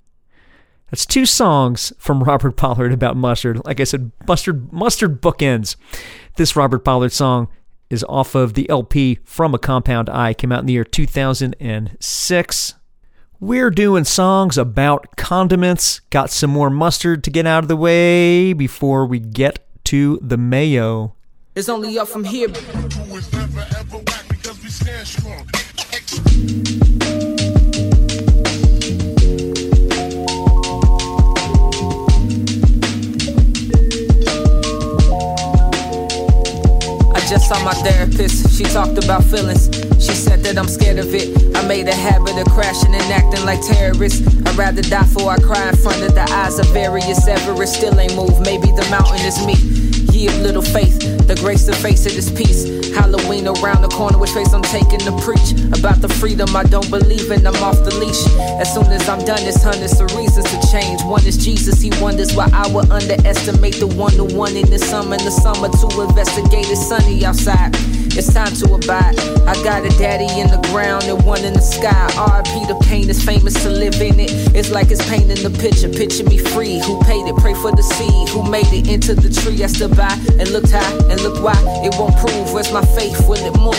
[0.94, 3.66] That's two songs from Robert Pollard about mustard.
[3.66, 5.76] Like I said, mustard mustard bookends.
[6.36, 7.48] This Robert Pollard song
[7.90, 10.36] is off of the LP from a Compound Eye.
[10.36, 12.74] Came out in the year 2006.
[13.40, 16.02] We're doing songs about condiments.
[16.12, 20.38] Got some more mustard to get out of the way before we get to the
[20.38, 21.16] mayo.
[21.56, 22.50] It's only up from here.
[37.34, 38.56] Just saw my therapist.
[38.56, 39.93] She talked about feelings.
[40.04, 41.56] She said that I'm scared of it.
[41.56, 44.20] I made a habit of crashing and acting like terrorists.
[44.46, 47.76] I'd rather die before I cry in front of the eyes of various Everest.
[47.76, 48.42] Still ain't moved.
[48.42, 49.56] Maybe the mountain is me.
[50.12, 52.68] Ye of little faith, the grace to face it is peace.
[52.94, 56.90] Halloween around the corner, which face I'm taking to preach about the freedom I don't
[56.92, 57.48] believe in.
[57.48, 58.22] I'm off the leash.
[58.62, 61.02] As soon as I'm done, it's hundreds of reasons to change.
[61.04, 64.78] One is Jesus, he wonders why I would underestimate the one to one in the
[64.78, 65.16] summer.
[65.16, 67.74] In the summer to investigate it's sunny outside.
[68.14, 69.18] It's time to abide.
[69.50, 72.08] I got a daddy in the ground and one in the sky.
[72.16, 74.32] RP the pain is famous to live in it.
[74.56, 75.90] It's like it's painting the picture.
[75.90, 76.80] Picture me free.
[76.80, 77.36] Who paid it?
[77.38, 78.30] Pray for the seed.
[78.30, 79.64] Who made it into the tree?
[79.64, 82.54] I stood by and looked high and look why it won't prove.
[82.54, 83.28] Where's my faith?
[83.28, 83.74] Will it move?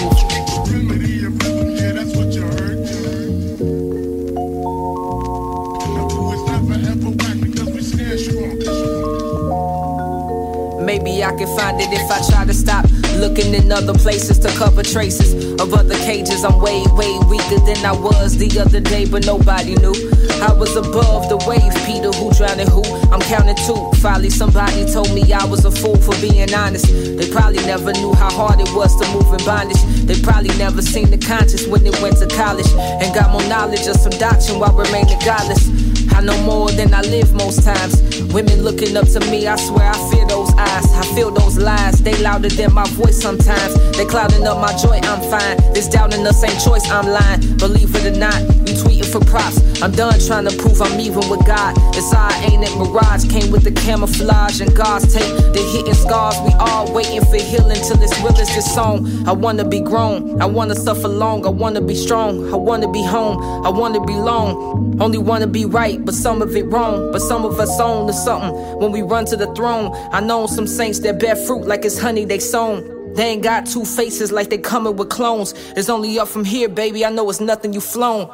[10.84, 14.48] Maybe I can find it if I try to stop looking in other places to
[14.56, 16.44] cover traces of other cages.
[16.44, 19.94] I'm way, way weaker than I was the other day, but nobody knew.
[20.42, 22.82] I was above the wave, Peter, who drowning who?
[23.12, 23.78] I'm counting two.
[24.00, 26.86] Finally, somebody told me I was a fool for being honest.
[26.86, 29.80] They probably never knew how hard it was to move in bondage.
[30.04, 33.86] They probably never seen the conscience when they went to college and got more knowledge
[33.86, 35.64] of some doctrine while remaining godless.
[36.12, 38.00] I know more than I live most times.
[38.32, 40.92] Women looking up to me, I swear I fear those eyes.
[40.92, 43.74] I feel those lies, they louder than my voice sometimes.
[43.96, 45.56] They clouding up my joy, I'm fine.
[45.72, 47.56] This doubting us ain't choice, I'm lying.
[47.56, 48.40] Believe it or not,
[48.74, 49.58] tweeting for props.
[49.82, 51.74] I'm done trying to prove I'm even with God.
[51.94, 53.28] It's all ain't it mirage.
[53.28, 55.34] Came with the camouflage and God's tape.
[55.52, 59.06] The hitting scars, we all waiting for healing till it's real as this song.
[59.26, 63.02] I wanna be grown, I wanna suffer long, I wanna be strong, I wanna be
[63.02, 64.98] home, I wanna belong.
[65.00, 67.12] Only wanna be right, but some of it wrong.
[67.12, 69.92] But some of us own to something when we run to the throne.
[70.12, 72.94] I know some saints that bear fruit like it's honey they sown.
[73.14, 75.54] They ain't got two faces like they coming with clones.
[75.76, 77.06] It's only up from here, baby.
[77.06, 78.28] I know it's nothing you flown.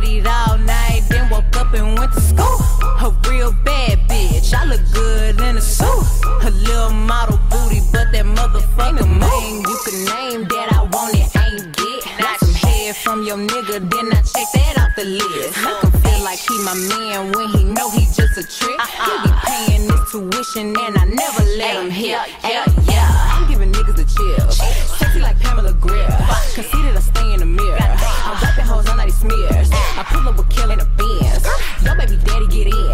[0.00, 2.58] Partied all night, then woke up and went to school.
[3.04, 6.06] A real bad bitch, I look good in a suit.
[6.42, 11.28] A little model booty, but that motherfucker main you can name that I want it,
[11.36, 12.06] ain't get.
[12.18, 15.58] Want some head from your nigga, then I check that off the list.
[15.64, 18.80] Make him feel like he my man when he know he just a a trick.
[18.80, 19.04] Uh-uh.
[19.04, 22.08] He be paying his tuition and I never let him hit.
[22.08, 23.36] Yeah, yeah.
[23.36, 24.99] I'm giving niggas the chill.
[25.10, 26.06] Sexy like Pamela Grier.
[26.54, 27.78] Conceited, I stay in the mirror.
[27.80, 29.70] I'm wiping hoes on these smears.
[29.72, 31.79] I pull up with kill in the bins.
[31.84, 32.90] Yo, baby daddy, get in.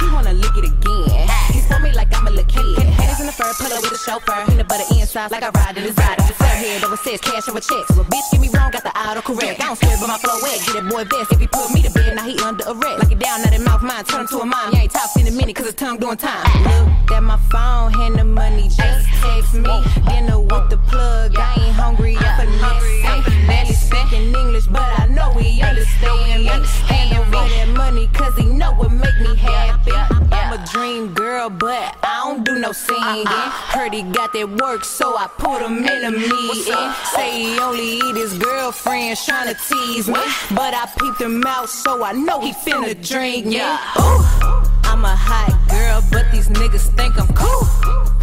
[0.00, 1.28] He wanna lick it again.
[1.52, 2.86] He for me like I'm a little kid.
[2.98, 4.44] Haters in the fur, pull up with a chauffeur.
[4.46, 6.20] Peanut butter inside like I ride in his ride.
[6.34, 7.94] Fair head over says cash over checks.
[7.94, 9.60] So a bitch get me wrong, got the auto correct.
[9.60, 10.58] I don't swear, but my flow wet.
[10.66, 11.32] Get that boy vest.
[11.32, 12.98] If he put me to bed, now he under arrest.
[13.04, 14.72] Like it down, now that mouth mine, turn him to a mime.
[14.72, 16.44] You ain't talking in a minute, cause his tongue doing time.
[16.64, 19.74] Look at my phone, hand the money, just text me.
[20.08, 23.46] Dinner with the plug, I ain't hungry, I'm finessing.
[23.46, 26.48] Barely speaking English, but I know he understand me.
[26.88, 29.92] Hand over that money, cause he know what make me happy.
[30.32, 33.26] I'm a dream girl, but I don't do no singing.
[33.26, 36.92] Heard he got that work, so I put him in a meeting.
[37.14, 40.20] Say he only eat his girlfriends trying to tease me.
[40.50, 43.56] But I peeped him out, so I know he finna drink me.
[43.56, 47.66] Ooh, I'm a hot girl, but these niggas think I'm cool.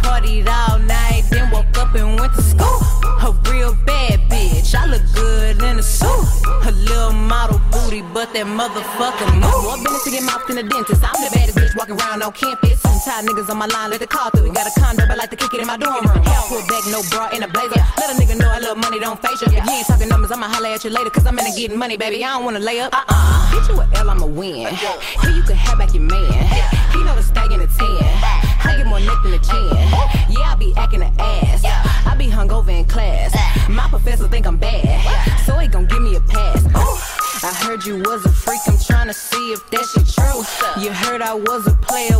[0.02, 2.80] Partied all night, then woke up and went to school.
[3.26, 6.26] A real bad bitch, I look good in a suit.
[6.64, 9.62] A little model booty, but that motherfucker move.
[9.64, 11.02] More business to get mouthed in the dentist.
[11.04, 12.80] I'm the baddest bitch walking around on campus.
[12.80, 14.52] Some tired niggas on my line, let the car through.
[14.52, 16.22] Got a condo, but I like to kick it in my dorm room.
[16.24, 17.82] Hair pulled back, no bra in a blazer.
[17.98, 19.48] Let a nigga know I love money, don't face you.
[19.48, 21.10] If you ain't talking numbers, I'ma holler at you later.
[21.10, 22.24] Cause I'm into getting money, baby.
[22.24, 22.92] I don't wanna lay up.
[22.94, 23.52] Uh-uh.
[23.52, 24.66] Get you a L, I'ma win.
[24.66, 26.91] Here you can have back your man.
[26.92, 27.76] He know the stag in the 10.
[28.64, 29.68] I get more neck than a chin.
[30.28, 31.64] Yeah, I be acting an ass.
[32.06, 33.34] I be hungover in class.
[33.68, 35.40] My professor think I'm bad.
[35.46, 36.66] So he gon' give me a pass.
[37.44, 38.60] I heard you was a freak.
[38.68, 40.82] I'm trying to see if that shit true.
[40.82, 42.18] You heard I was a player.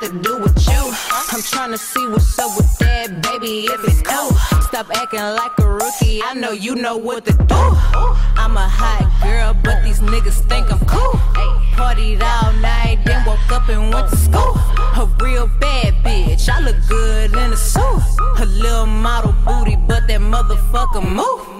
[0.00, 0.94] To do with you?
[1.30, 3.66] I'm trying to see what's up with that, baby.
[3.66, 4.30] If it's cool,
[4.62, 6.22] stop acting like a rookie.
[6.24, 7.54] I know you know what to do.
[8.40, 11.20] I'm a hot girl, but these niggas think I'm cool.
[11.76, 14.56] Partied all night, then woke up and went to school.
[14.96, 18.00] A real bad bitch, I look good in a suit.
[18.38, 21.50] A little model booty, but that motherfucker move.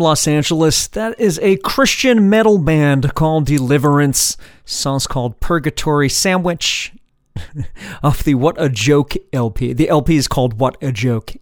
[0.00, 4.36] Los Angeles, that is a Christian metal band called Deliverance.
[4.64, 6.92] Song's called Purgatory Sandwich
[8.02, 9.72] off the What a Joke LP.
[9.74, 11.32] The LP is called What a Joke.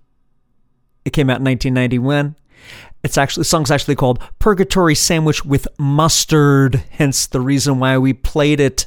[1.05, 2.37] It came out in 1991.
[3.05, 8.13] It's actually the song's actually called Purgatory Sandwich with Mustard, hence the reason why we
[8.13, 8.87] played it.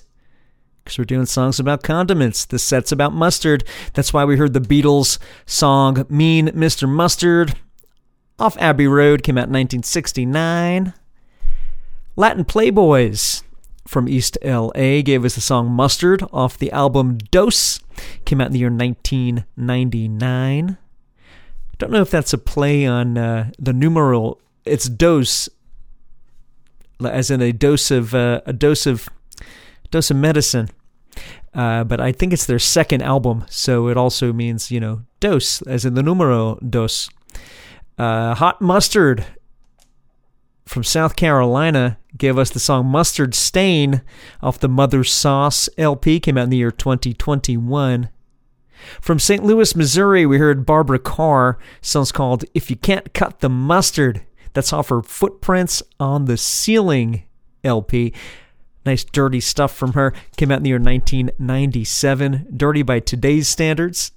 [0.83, 2.45] Because we're doing songs about condiments.
[2.45, 3.63] The set's about mustard.
[3.93, 6.89] That's why we heard the Beatles song Mean Mr.
[6.89, 7.55] Mustard
[8.41, 10.93] off Abbey Road, came out in 1969.
[12.15, 13.43] Latin Playboys
[13.87, 17.79] from East LA gave us the song Mustard off the album Dose,
[18.25, 20.77] came out in the year 1999.
[21.77, 24.39] Don't know if that's a play on uh, the numeral.
[24.65, 25.49] It's dose,
[27.03, 29.09] as in a dose of uh, a dose of
[29.89, 30.69] dose of medicine.
[31.53, 35.63] Uh, but I think it's their second album, so it also means you know dose,
[35.63, 37.09] as in the numero dos.
[38.01, 39.27] Uh, Hot Mustard
[40.65, 44.01] from South Carolina gave us the song Mustard Stain
[44.41, 48.09] off the Mothersauce LP, came out in the year 2021.
[48.99, 49.43] From St.
[49.43, 51.59] Louis, Missouri, we heard Barbara Carr.
[51.79, 54.23] Song's called If You Can't Cut the Mustard.
[54.53, 57.25] That's off her Footprints on the Ceiling
[57.63, 58.15] LP.
[58.83, 60.11] Nice dirty stuff from her.
[60.37, 62.47] Came out in the year 1997.
[62.57, 64.11] Dirty by today's standards.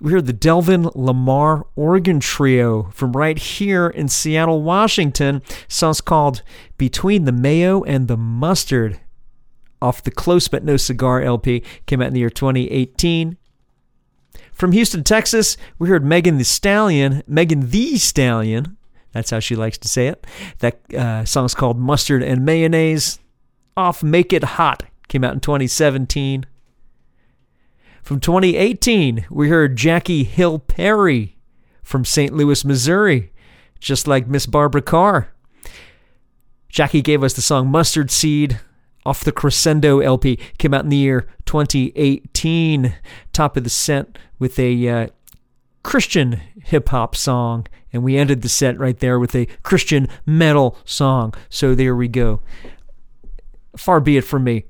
[0.00, 5.42] We heard the Delvon Lamarr Organ Trio from right here in Seattle, Washington.
[5.66, 6.42] Song's called
[6.76, 9.00] Between the Mayo and the Mustard
[9.82, 11.64] off the Close But No Cigar LP.
[11.86, 13.36] Came out in the year 2018.
[14.52, 18.76] From Houston, Texas, we heard Megan Thee Stallion, Megan Thee Stallion.
[19.12, 20.26] That's how she likes to say it.
[20.58, 23.18] That uh, song's called Mustard and Mayonnaise
[23.76, 24.84] off Make It Hot.
[25.08, 26.44] Came out in 2017.
[28.08, 31.36] From 2018, we heard Jackie Hill Perry
[31.82, 32.32] from St.
[32.32, 33.34] Louis, Missouri,
[33.80, 35.28] just like Miss Barbara Carr.
[36.70, 38.60] Jackie gave us the song Mustard Seed
[39.04, 40.36] off the Crescendo LP.
[40.56, 42.94] Came out in the year 2018.
[43.34, 45.08] Top of the set with a uh,
[45.82, 47.66] Christian hip hop song.
[47.92, 51.34] And we ended the set right there with a Christian metal song.
[51.50, 52.40] So there we go.
[53.76, 54.64] Far be it from me.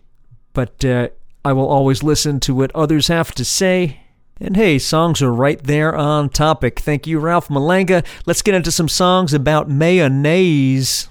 [0.54, 1.10] But uh,
[1.44, 4.00] I will always listen to what others have to say.
[4.40, 6.78] And hey, songs are right there on topic.
[6.78, 8.04] Thank you, Ralph Malanga.
[8.24, 11.08] Let's get into some songs about mayonnaise.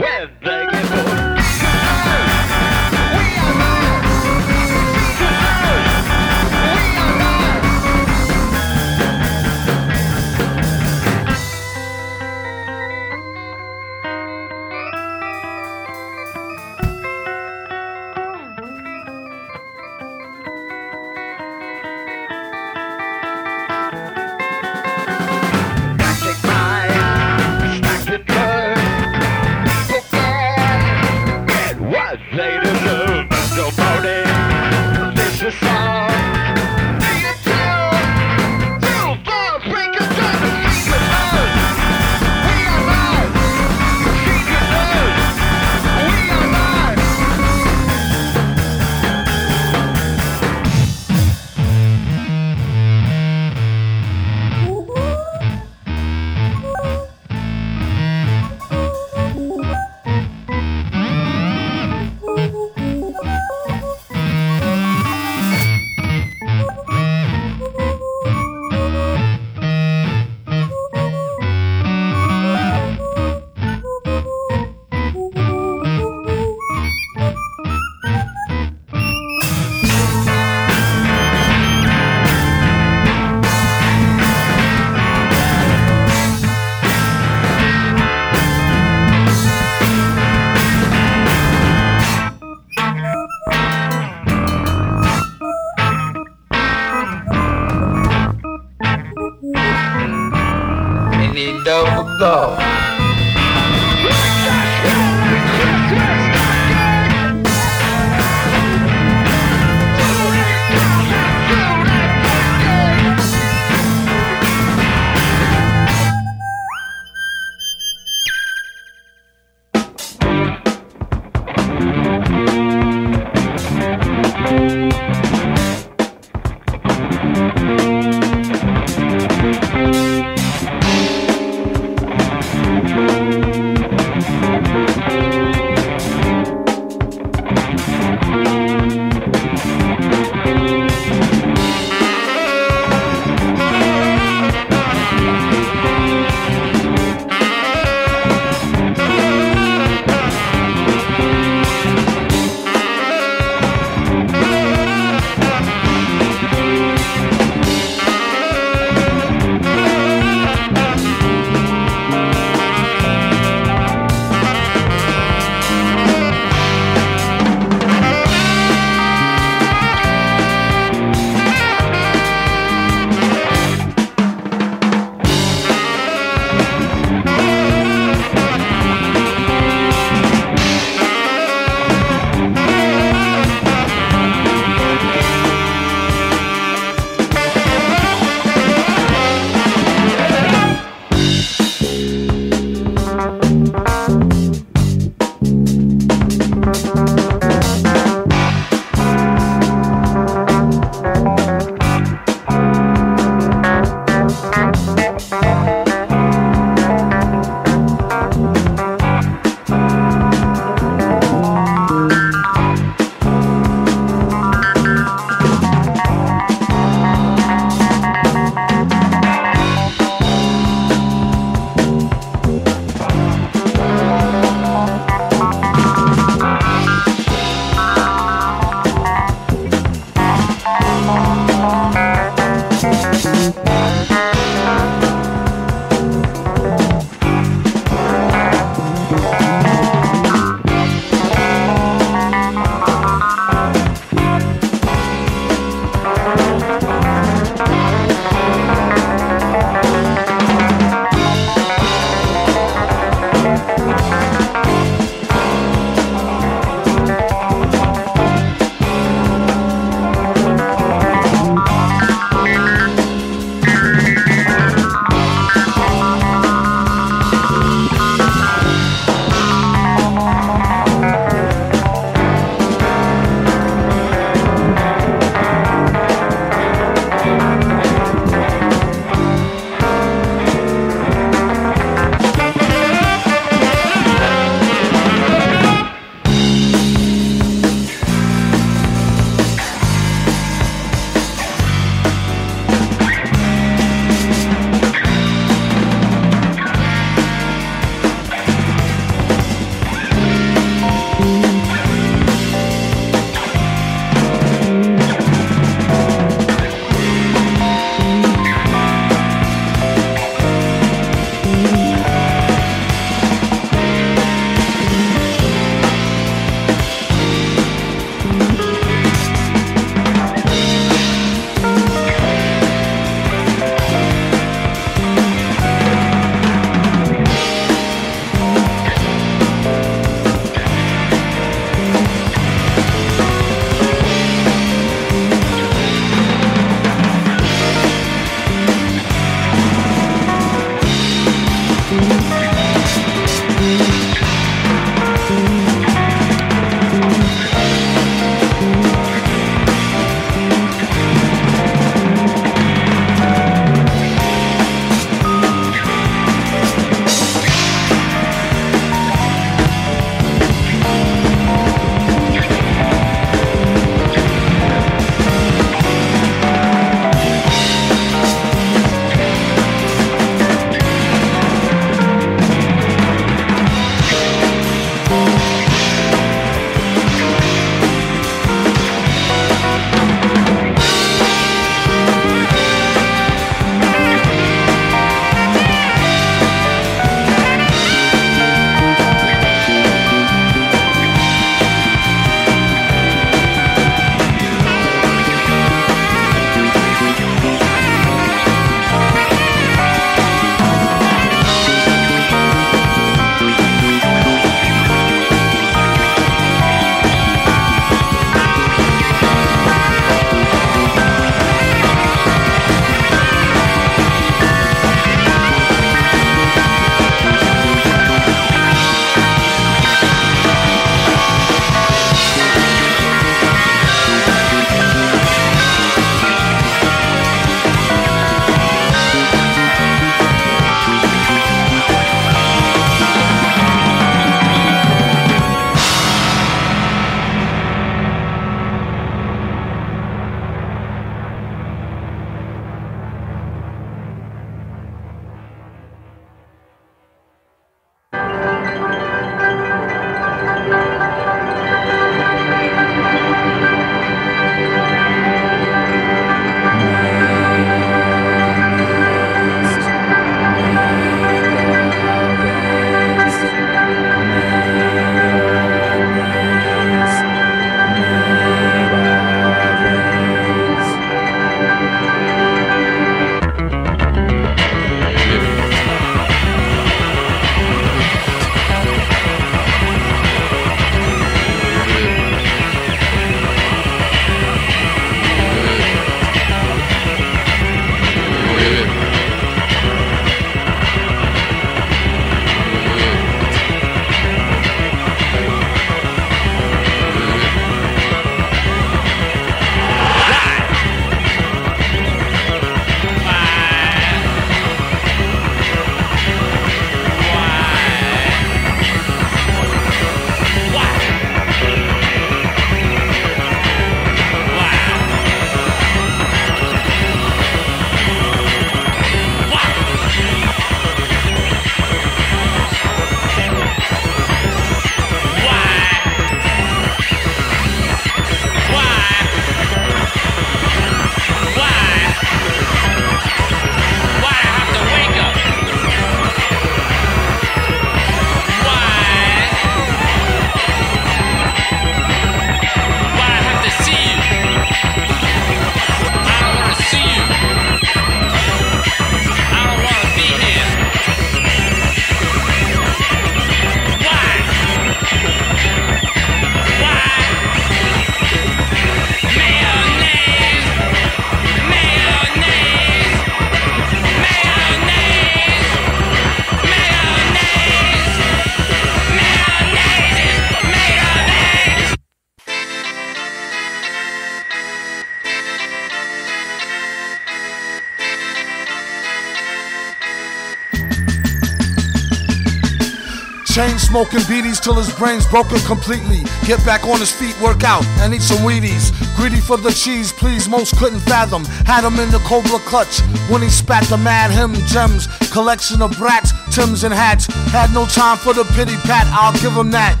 [583.92, 586.22] Smoking beaties till his brain's broken completely.
[586.46, 588.88] Get back on his feet, work out, and eat some Wheaties.
[589.16, 591.44] Greedy for the cheese, please, most couldn't fathom.
[591.68, 595.08] Had him in the Cobra clutch when he spat the mad him gems.
[595.30, 597.26] Collection of brats, Tims, and hats.
[597.52, 600.00] Had no time for the pity pat, I'll give him that.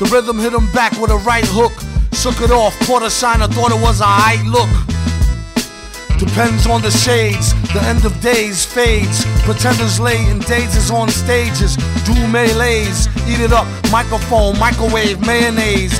[0.00, 1.72] The rhythm hit him back with a right hook.
[2.12, 4.68] Shook it off, caught a shiner, thought it was a high look.
[6.18, 9.24] Depends on the shades, the end of days fades.
[9.42, 11.76] Pretenders lay in dazes on stages.
[12.06, 15.98] Do melees, eat it up, microphone, microwave, mayonnaise.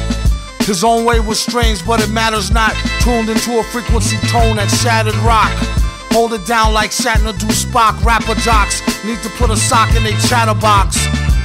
[0.67, 2.75] His own way was strange, but it matters not.
[3.01, 5.53] Tuned into a frequency tone that shattered rock.
[6.13, 8.03] Hold it down like Shatner do Spock.
[8.05, 10.97] Rapper jocks need to put a sock in a chatterbox.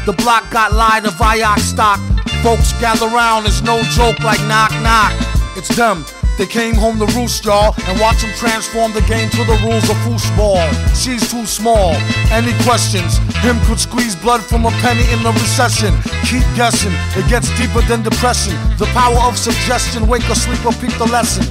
[0.06, 2.00] The block got lied of Vioxx stock.
[2.44, 5.12] Folks gather round, it's no joke like knock knock.
[5.58, 6.06] It's them.
[6.40, 9.84] They came home to roost, y'all, and watch them transform the game to the rules
[9.90, 10.64] of foosball.
[10.96, 11.92] She's too small.
[12.32, 13.18] Any questions?
[13.44, 15.92] Him could squeeze blood from a penny in the recession.
[16.24, 18.56] Keep guessing, it gets deeper than depression.
[18.78, 21.44] The power of suggestion, wake a sleeper, peep the lesson.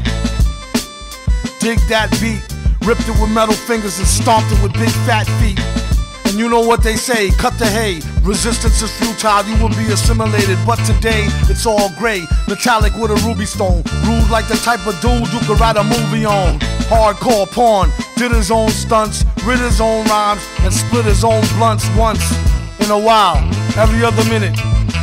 [1.60, 2.40] Dig that beat,
[2.89, 5.77] ripped it with metal fingers and stomped it with big fat feet.
[6.28, 8.00] And you know what they say, cut the hay.
[8.22, 10.59] Resistance is futile, you will be assimilated.
[10.66, 13.82] But today, it's all gray, metallic with a ruby stone.
[14.05, 16.59] Rude like the type of dude you could write a movie on.
[16.92, 21.88] Hardcore porn, did his own stunts, writ his own rhymes, and split his own blunts
[21.96, 22.20] once
[22.80, 23.38] in a while,
[23.78, 24.56] every other minute.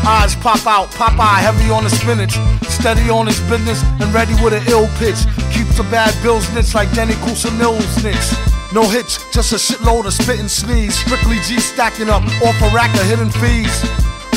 [0.05, 2.37] Eyes pop out, Popeye heavy on the spinach,
[2.69, 5.25] steady on his business and ready with an ill pitch.
[5.51, 8.54] Keeps the bad bills snitch like Danny Kusanil snitch.
[8.75, 10.99] No hitch, just a shitload of spit and sneeze.
[10.99, 13.71] Strictly G stacking up off a rack of hidden fees.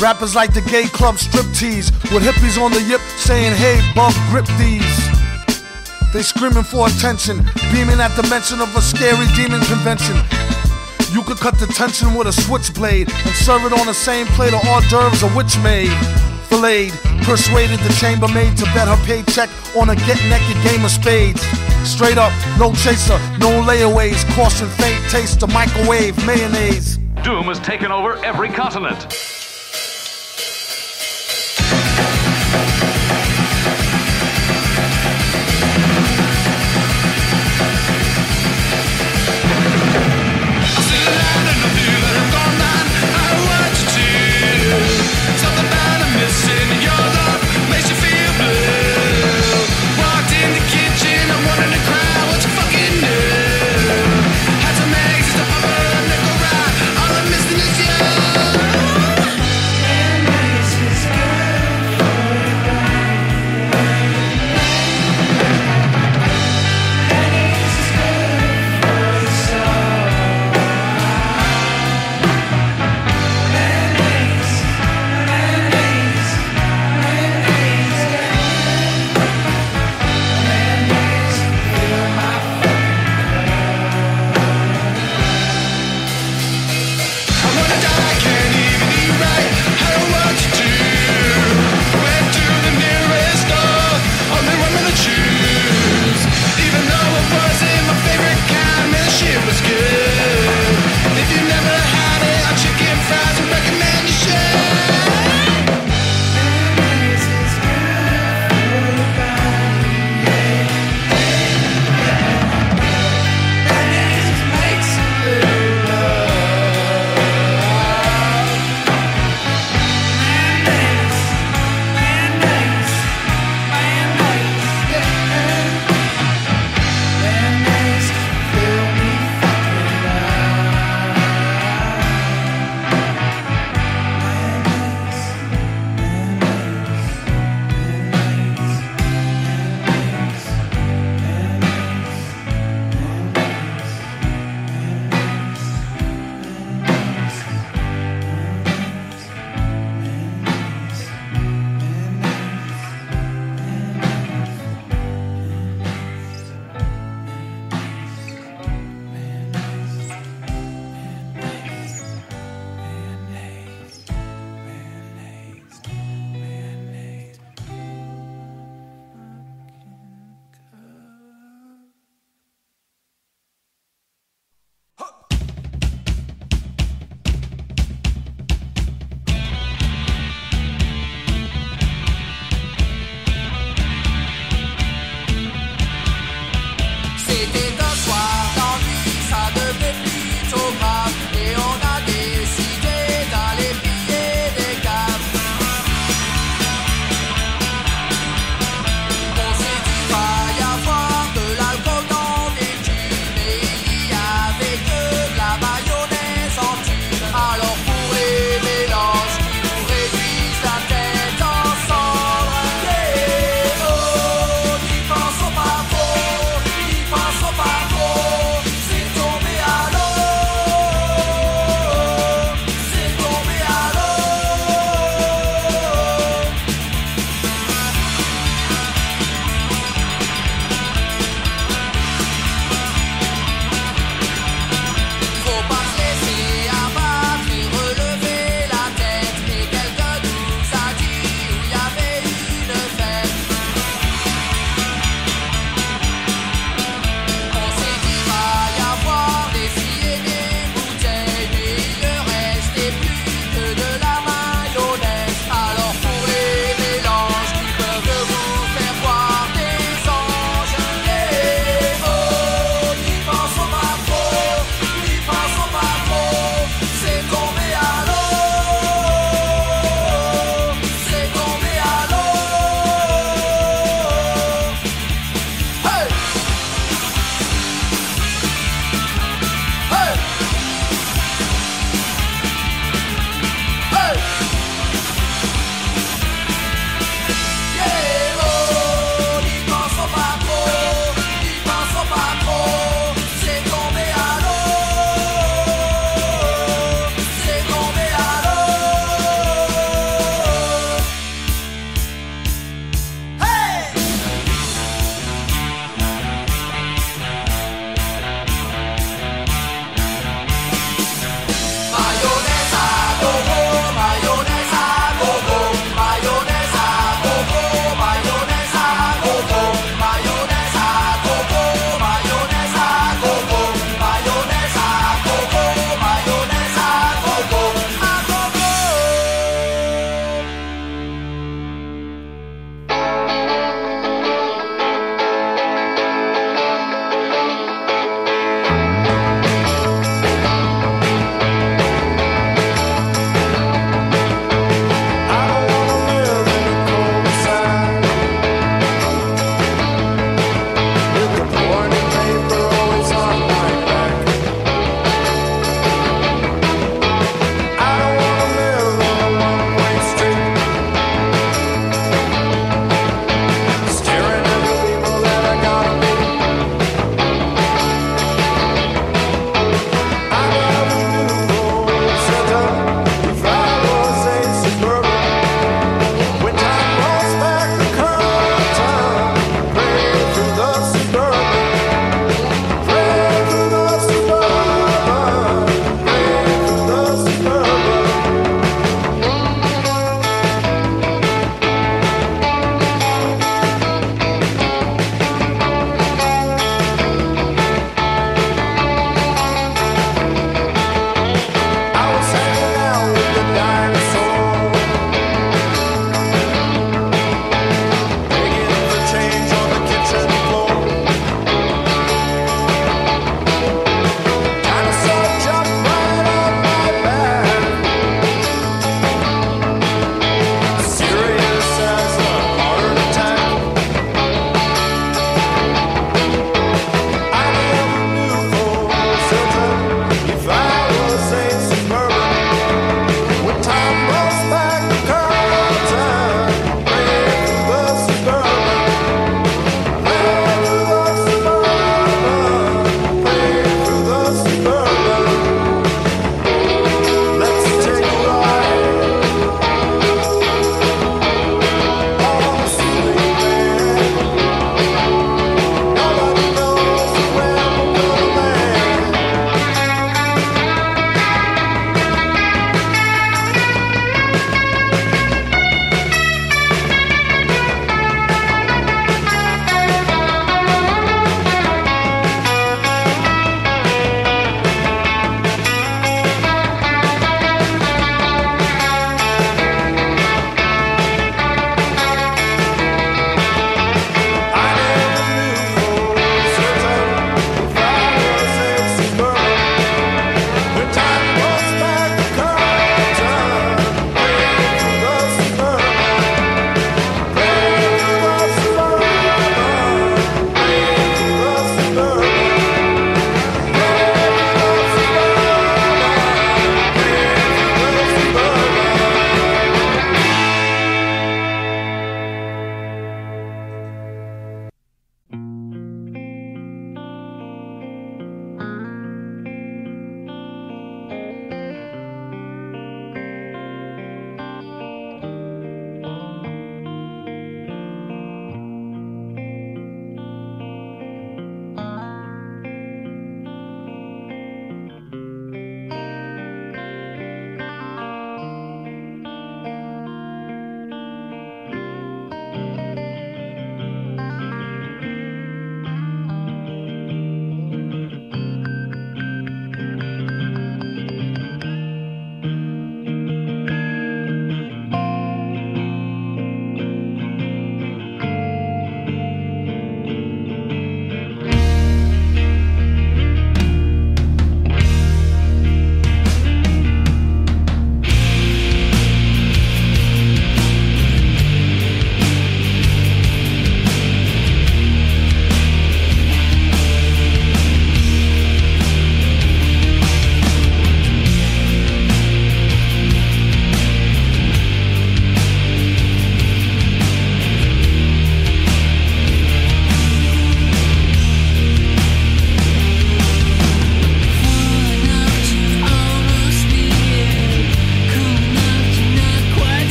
[0.00, 4.14] Rappers like the gay club strip tease with hippies on the yip saying, hey, bub,
[4.30, 4.96] grip these.
[6.12, 7.38] They screaming for attention,
[7.72, 10.14] beaming at the mention of a scary demon convention.
[11.10, 14.54] You could cut the tension with a switchblade and serve it on the same plate
[14.54, 15.90] of hors d'oeuvres a witch made.
[16.48, 16.92] Filleted,
[17.22, 21.42] persuaded the chambermaid to bet her paycheck on a get naked game of spades.
[21.84, 26.96] Straight up, no chaser, no layaways, caution faint taste of microwave mayonnaise.
[27.22, 29.12] Doom has taken over every continent.
[46.40, 47.07] All I'm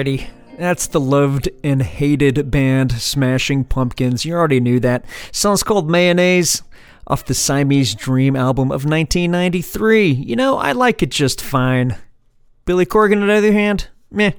[0.00, 0.30] Yeah, righty.
[0.56, 4.24] That's the loved and hated band Smashing Pumpkins.
[4.24, 5.04] You already knew that.
[5.30, 6.62] Song's called Mayonnaise
[7.06, 10.08] off the Siamese Dream album of 1993.
[10.10, 11.98] You know, I like it just fine.
[12.64, 14.32] Billy Corgan, on the other hand, meh.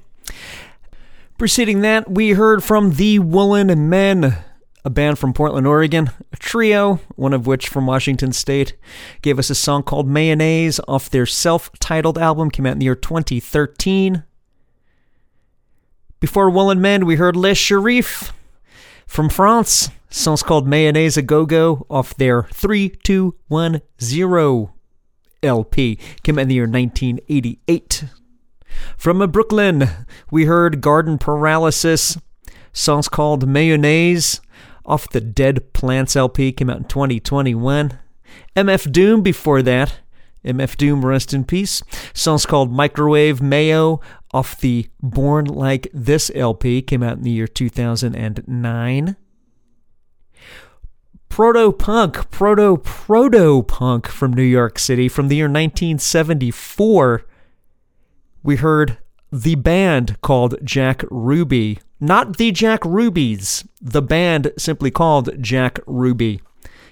[1.37, 4.37] Preceding that, we heard from The Woolen Men,
[4.83, 8.75] a band from Portland, Oregon, a trio, one of which from Washington State,
[9.21, 12.85] gave us a song called Mayonnaise off their self titled album, came out in the
[12.85, 14.23] year 2013.
[16.21, 18.31] Before Woolen Men, we heard Les Shériff
[19.07, 19.89] from France.
[20.11, 24.69] Song's called Mayonnaise a Go Go off their 3210
[25.41, 25.97] LP.
[26.21, 28.03] Came out in the year 1988.
[28.95, 29.89] From Brooklyn,
[30.29, 32.19] we heard Garden Paralysis.
[32.71, 34.41] Song's called Mayonnaise
[34.85, 36.51] off the Dead Plants LP.
[36.51, 37.97] Came out in 2021.
[38.55, 40.01] MF Doom before that.
[40.45, 41.81] MF Doom, rest in peace.
[42.13, 44.01] Song's called Microwave Mayo
[44.33, 46.81] off the Born Like This LP.
[46.81, 49.15] Came out in the year 2009.
[51.29, 57.25] Proto punk, proto proto punk from New York City from the year 1974.
[58.43, 58.97] We heard
[59.31, 66.41] the band called Jack Ruby, not the Jack Rubies, the band simply called Jack Ruby.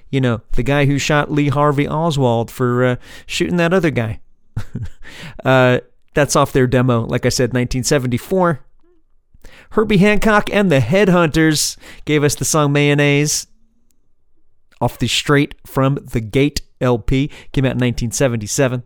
[0.10, 2.96] You know, the guy who shot Lee Harvey Oswald for uh,
[3.26, 4.22] shooting that other guy.
[5.46, 5.80] uh,
[6.20, 8.60] that's off their demo, like I said, 1974.
[9.72, 13.48] Herbie Hancock and the Headhunters gave us the song Mayonnaise
[14.82, 18.84] off the Straight from the Gate LP, came out in 1977.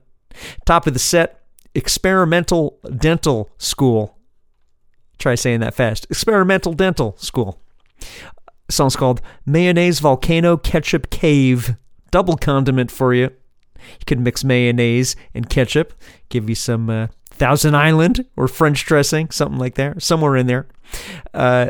[0.66, 1.42] Top of the set,
[1.74, 4.16] Experimental Dental School.
[5.18, 6.06] Try saying that fast.
[6.12, 7.60] Experimental Dental School.
[8.70, 11.78] song's called Mayonnaise Volcano Ketchup Cave.
[12.12, 13.32] Double condiment for you.
[14.00, 15.94] You can mix mayonnaise and ketchup,
[16.30, 20.68] give you some uh, Thousand Island or French dressing, something like that, somewhere in there.
[21.34, 21.70] Uh,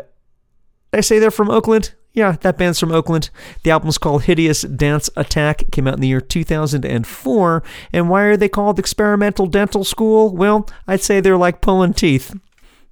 [0.92, 1.94] I say they're from Oakland?
[2.12, 3.30] Yeah, that band's from Oakland.
[3.64, 5.64] The album's called Hideous Dance Attack.
[5.72, 7.62] Came out in the year 2004.
[7.92, 10.34] And why are they called Experimental Dental School?
[10.34, 12.32] Well, I'd say they're like pulling teeth.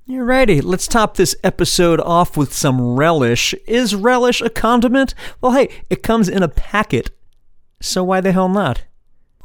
[0.05, 0.47] You're.
[0.47, 3.55] Let's top this episode off with some relish.
[3.69, 5.15] Is relish a condiment?
[5.41, 7.13] Well, hey, it comes in a packet.
[7.81, 8.83] So why the hell not?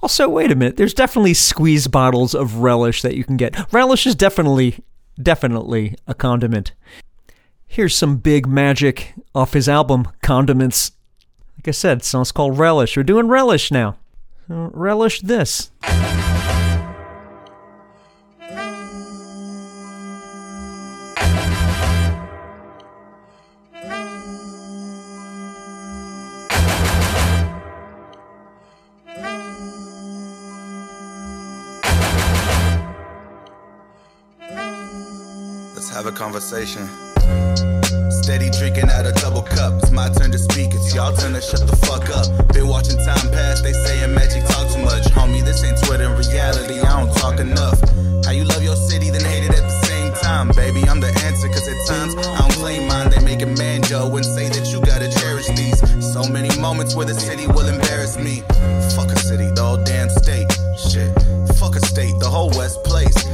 [0.02, 0.78] Also, wait a minute.
[0.78, 3.72] There's definitely squeeze bottles of relish that you can get.
[3.74, 4.84] Relish is definitely,
[5.22, 6.74] definitely a condiment.
[7.66, 10.92] Here's some big magic off his album, Condiments.
[11.58, 12.96] Like I said, song's called Relish.
[12.96, 13.98] We're doing Relish now.
[14.50, 15.72] Uh, relish this.
[36.18, 36.90] Conversation.
[38.10, 39.78] Steady drinking out a double cup.
[39.78, 40.74] It's my turn to speak.
[40.74, 42.26] It's y'all turn to shut the fuck up.
[42.54, 43.62] Been watching time pass.
[43.62, 45.06] They saying magic talk too much.
[45.14, 46.82] Homie, this ain't Twitter in reality.
[46.82, 47.78] I don't talk enough.
[48.26, 50.50] How you love your city, then hate it at the same time.
[50.58, 51.48] Baby, I'm the answer.
[51.50, 53.12] Cause at times I don't claim mine.
[53.12, 55.78] They make a man Joe and say that you gotta cherish these.
[56.02, 58.42] So many moments where the city will embarrass me.
[58.98, 60.50] Fuck a city, the whole damn state.
[60.82, 61.14] Shit.
[61.62, 63.27] Fuck a state, the whole West place.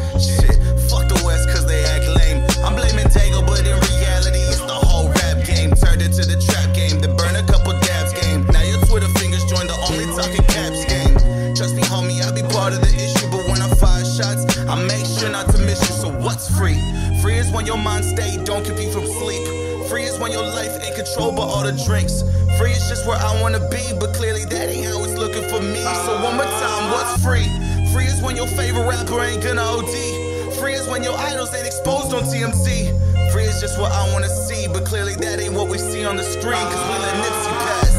[3.68, 5.72] In reality, it's the whole rap game.
[5.76, 8.46] Turned into the trap game, then burn a couple dabs game.
[8.52, 11.14] Now your Twitter fingers join the only talking caps game.
[11.56, 14.76] Trust me, homie, I'll be part of the issue, but when I fire shots, I
[14.88, 15.96] make sure not to miss you.
[15.96, 16.80] So what's free?
[17.22, 19.46] Free is when your mind stay, don't keep you from sleep.
[19.88, 22.24] Free is when your life ain't controlled by all the drinks.
[22.58, 25.62] Free is just where I wanna be, but clearly that ain't how it's looking for
[25.62, 25.84] me.
[26.06, 27.48] So one more time, what's free?
[27.94, 30.54] Free is when your favorite rapper ain't gonna OD.
[30.58, 33.13] Free is when your idols ain't exposed on TMZ.
[33.54, 36.24] Is just what I wanna see, but clearly that ain't what we see on the
[36.24, 36.66] screen.
[36.72, 37.93] Cause we let Nipsey pass.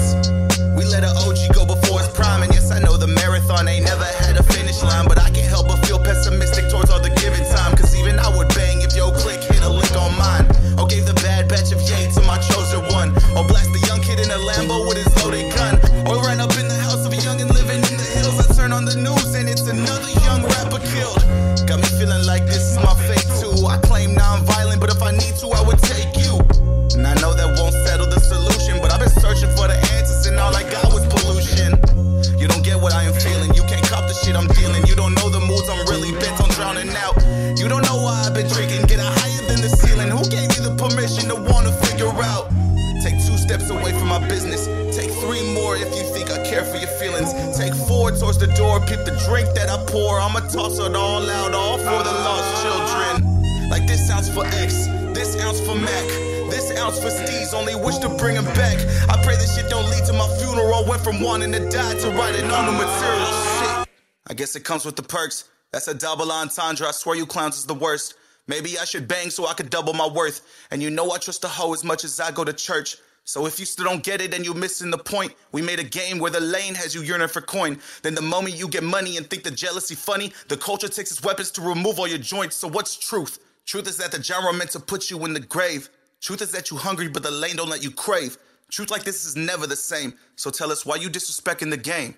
[64.65, 65.49] Comes with the perks.
[65.73, 66.87] That's a double entendre.
[66.87, 68.15] I swear you clowns is the worst.
[68.47, 70.43] Maybe I should bang so I could double my worth.
[70.71, 72.97] And you know I trust a hoe as much as I go to church.
[73.27, 75.85] So if you still don't get it and you're missing the point, we made a
[75.85, 77.81] game where the lane has you yearning for coin.
[78.03, 81.23] Then the moment you get money and think the jealousy funny, the culture takes its
[81.23, 82.57] weapons to remove all your joints.
[82.57, 83.39] So what's truth?
[83.65, 85.89] Truth is that the genre meant to put you in the grave.
[86.21, 88.37] Truth is that you hungry, but the lane don't let you crave.
[88.71, 90.15] Truth like this is never the same.
[90.37, 92.17] So tell us why you disrespecting the game.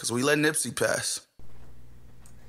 [0.00, 1.20] Cause we let Nipsey pass.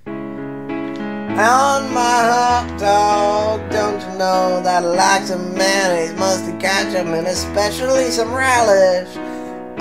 [0.08, 7.28] On my hot dog, don't you know that I like some mayonnaise, mustard, ketchup, and
[7.28, 9.14] especially some relish?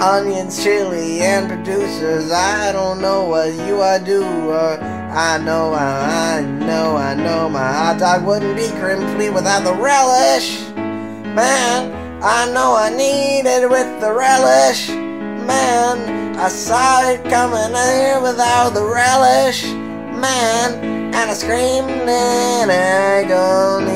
[0.00, 4.24] Onions, chili, and producers, I don't know what you I do.
[4.50, 10.60] I know, I, know, I know my hot dog wouldn't be complete without the relish.
[10.74, 14.88] Man, I know I need it with the relish.
[14.88, 19.64] Man, I saw it coming here without the relish.
[19.64, 20.84] Man,
[21.14, 23.90] and I screamed in agony.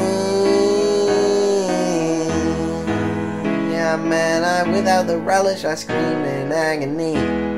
[3.73, 7.54] Yeah, man, I without the relish, I screamed in agony.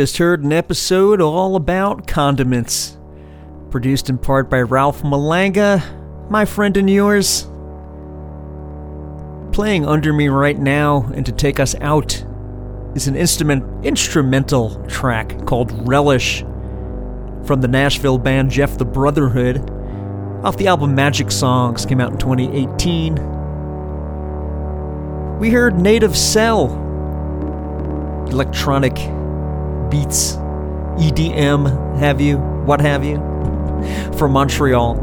[0.00, 2.96] Just heard an episode all about condiments,
[3.68, 5.82] produced in part by Ralph Malanga,
[6.30, 7.42] my friend and yours.
[9.52, 12.24] Playing under me right now and to take us out
[12.94, 16.40] is an instrument instrumental track called Relish
[17.44, 19.58] from the Nashville band Jeff the Brotherhood
[20.42, 23.16] off the album Magic Songs came out in 2018.
[25.38, 26.68] We heard Native Cell
[28.30, 28.96] electronic
[29.90, 30.36] beats,
[30.96, 33.16] EDM, have you, what have you,
[34.16, 34.94] from Montreal.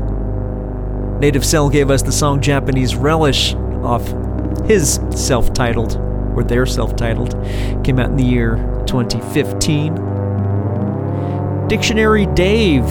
[1.19, 4.07] Native Cell gave us the song Japanese Relish off
[4.65, 5.97] his self titled,
[6.35, 7.31] or their self titled,
[7.83, 8.57] came out in the year
[8.87, 9.95] 2015.
[11.67, 12.87] Dictionary Dave,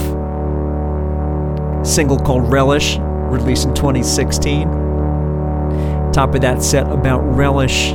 [1.86, 4.68] single called Relish, released in 2016.
[6.12, 7.93] Top of that set about Relish,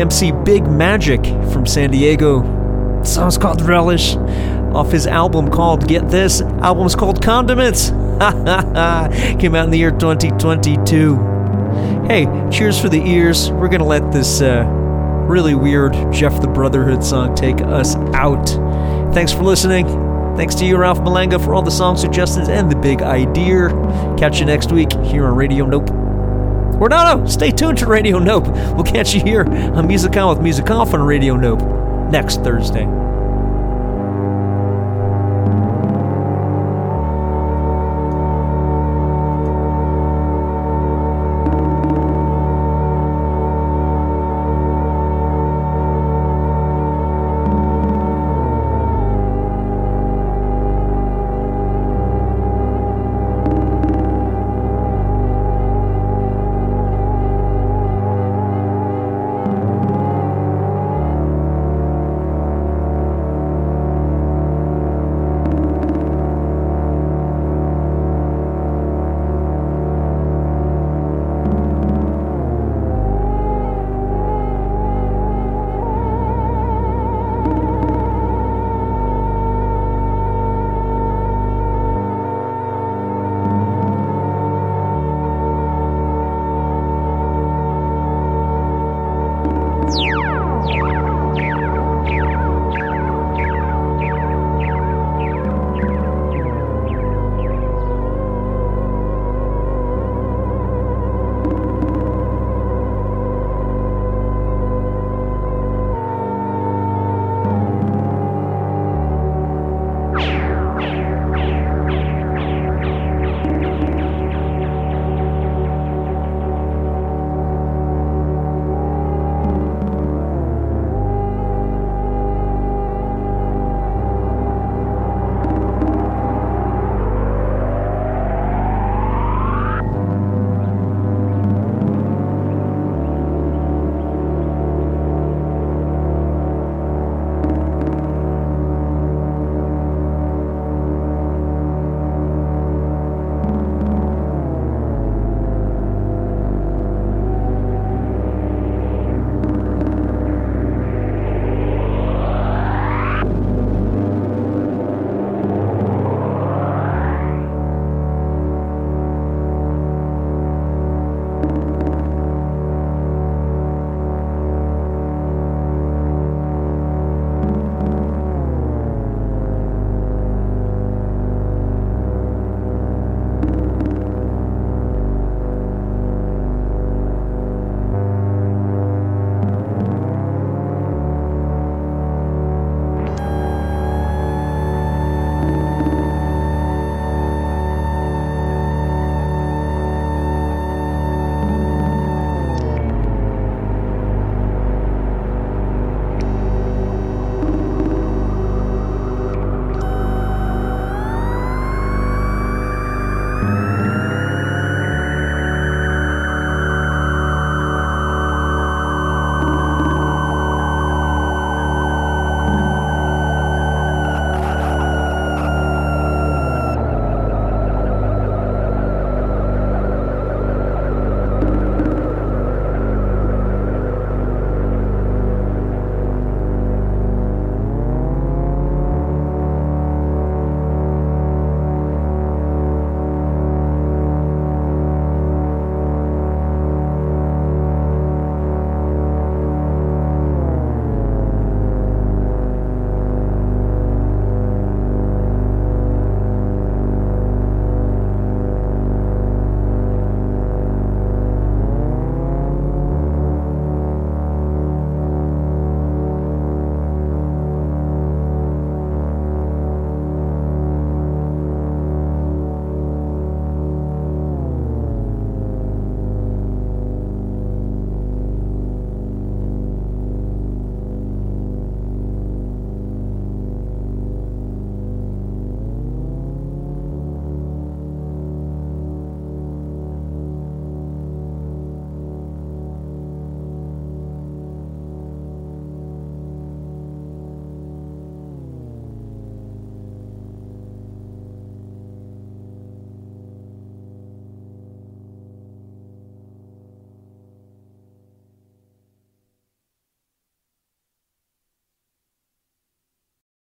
[0.00, 3.02] MC Big Magic from San Diego.
[3.02, 4.16] Song's called Relish
[4.74, 6.40] off his album called Get This.
[6.40, 7.88] Album's called Condiments.
[9.40, 11.16] Came out in the year 2022.
[12.06, 13.50] Hey, cheers for the ears.
[13.50, 14.64] We're gonna let this uh,
[15.26, 18.46] really weird Jeff the Brotherhood song take us out.
[19.14, 19.86] Thanks for listening.
[20.36, 23.70] Thanks to you, Ralph Malanga, for all the song suggestions and the big idea.
[24.18, 25.95] Catch you next week here on Radio Nope.
[26.78, 28.46] No, stay tuned to Radio Nope.
[28.74, 31.62] We'll catch you here on Music On with Music Off on Radio Nope
[32.10, 33.05] next Thursday.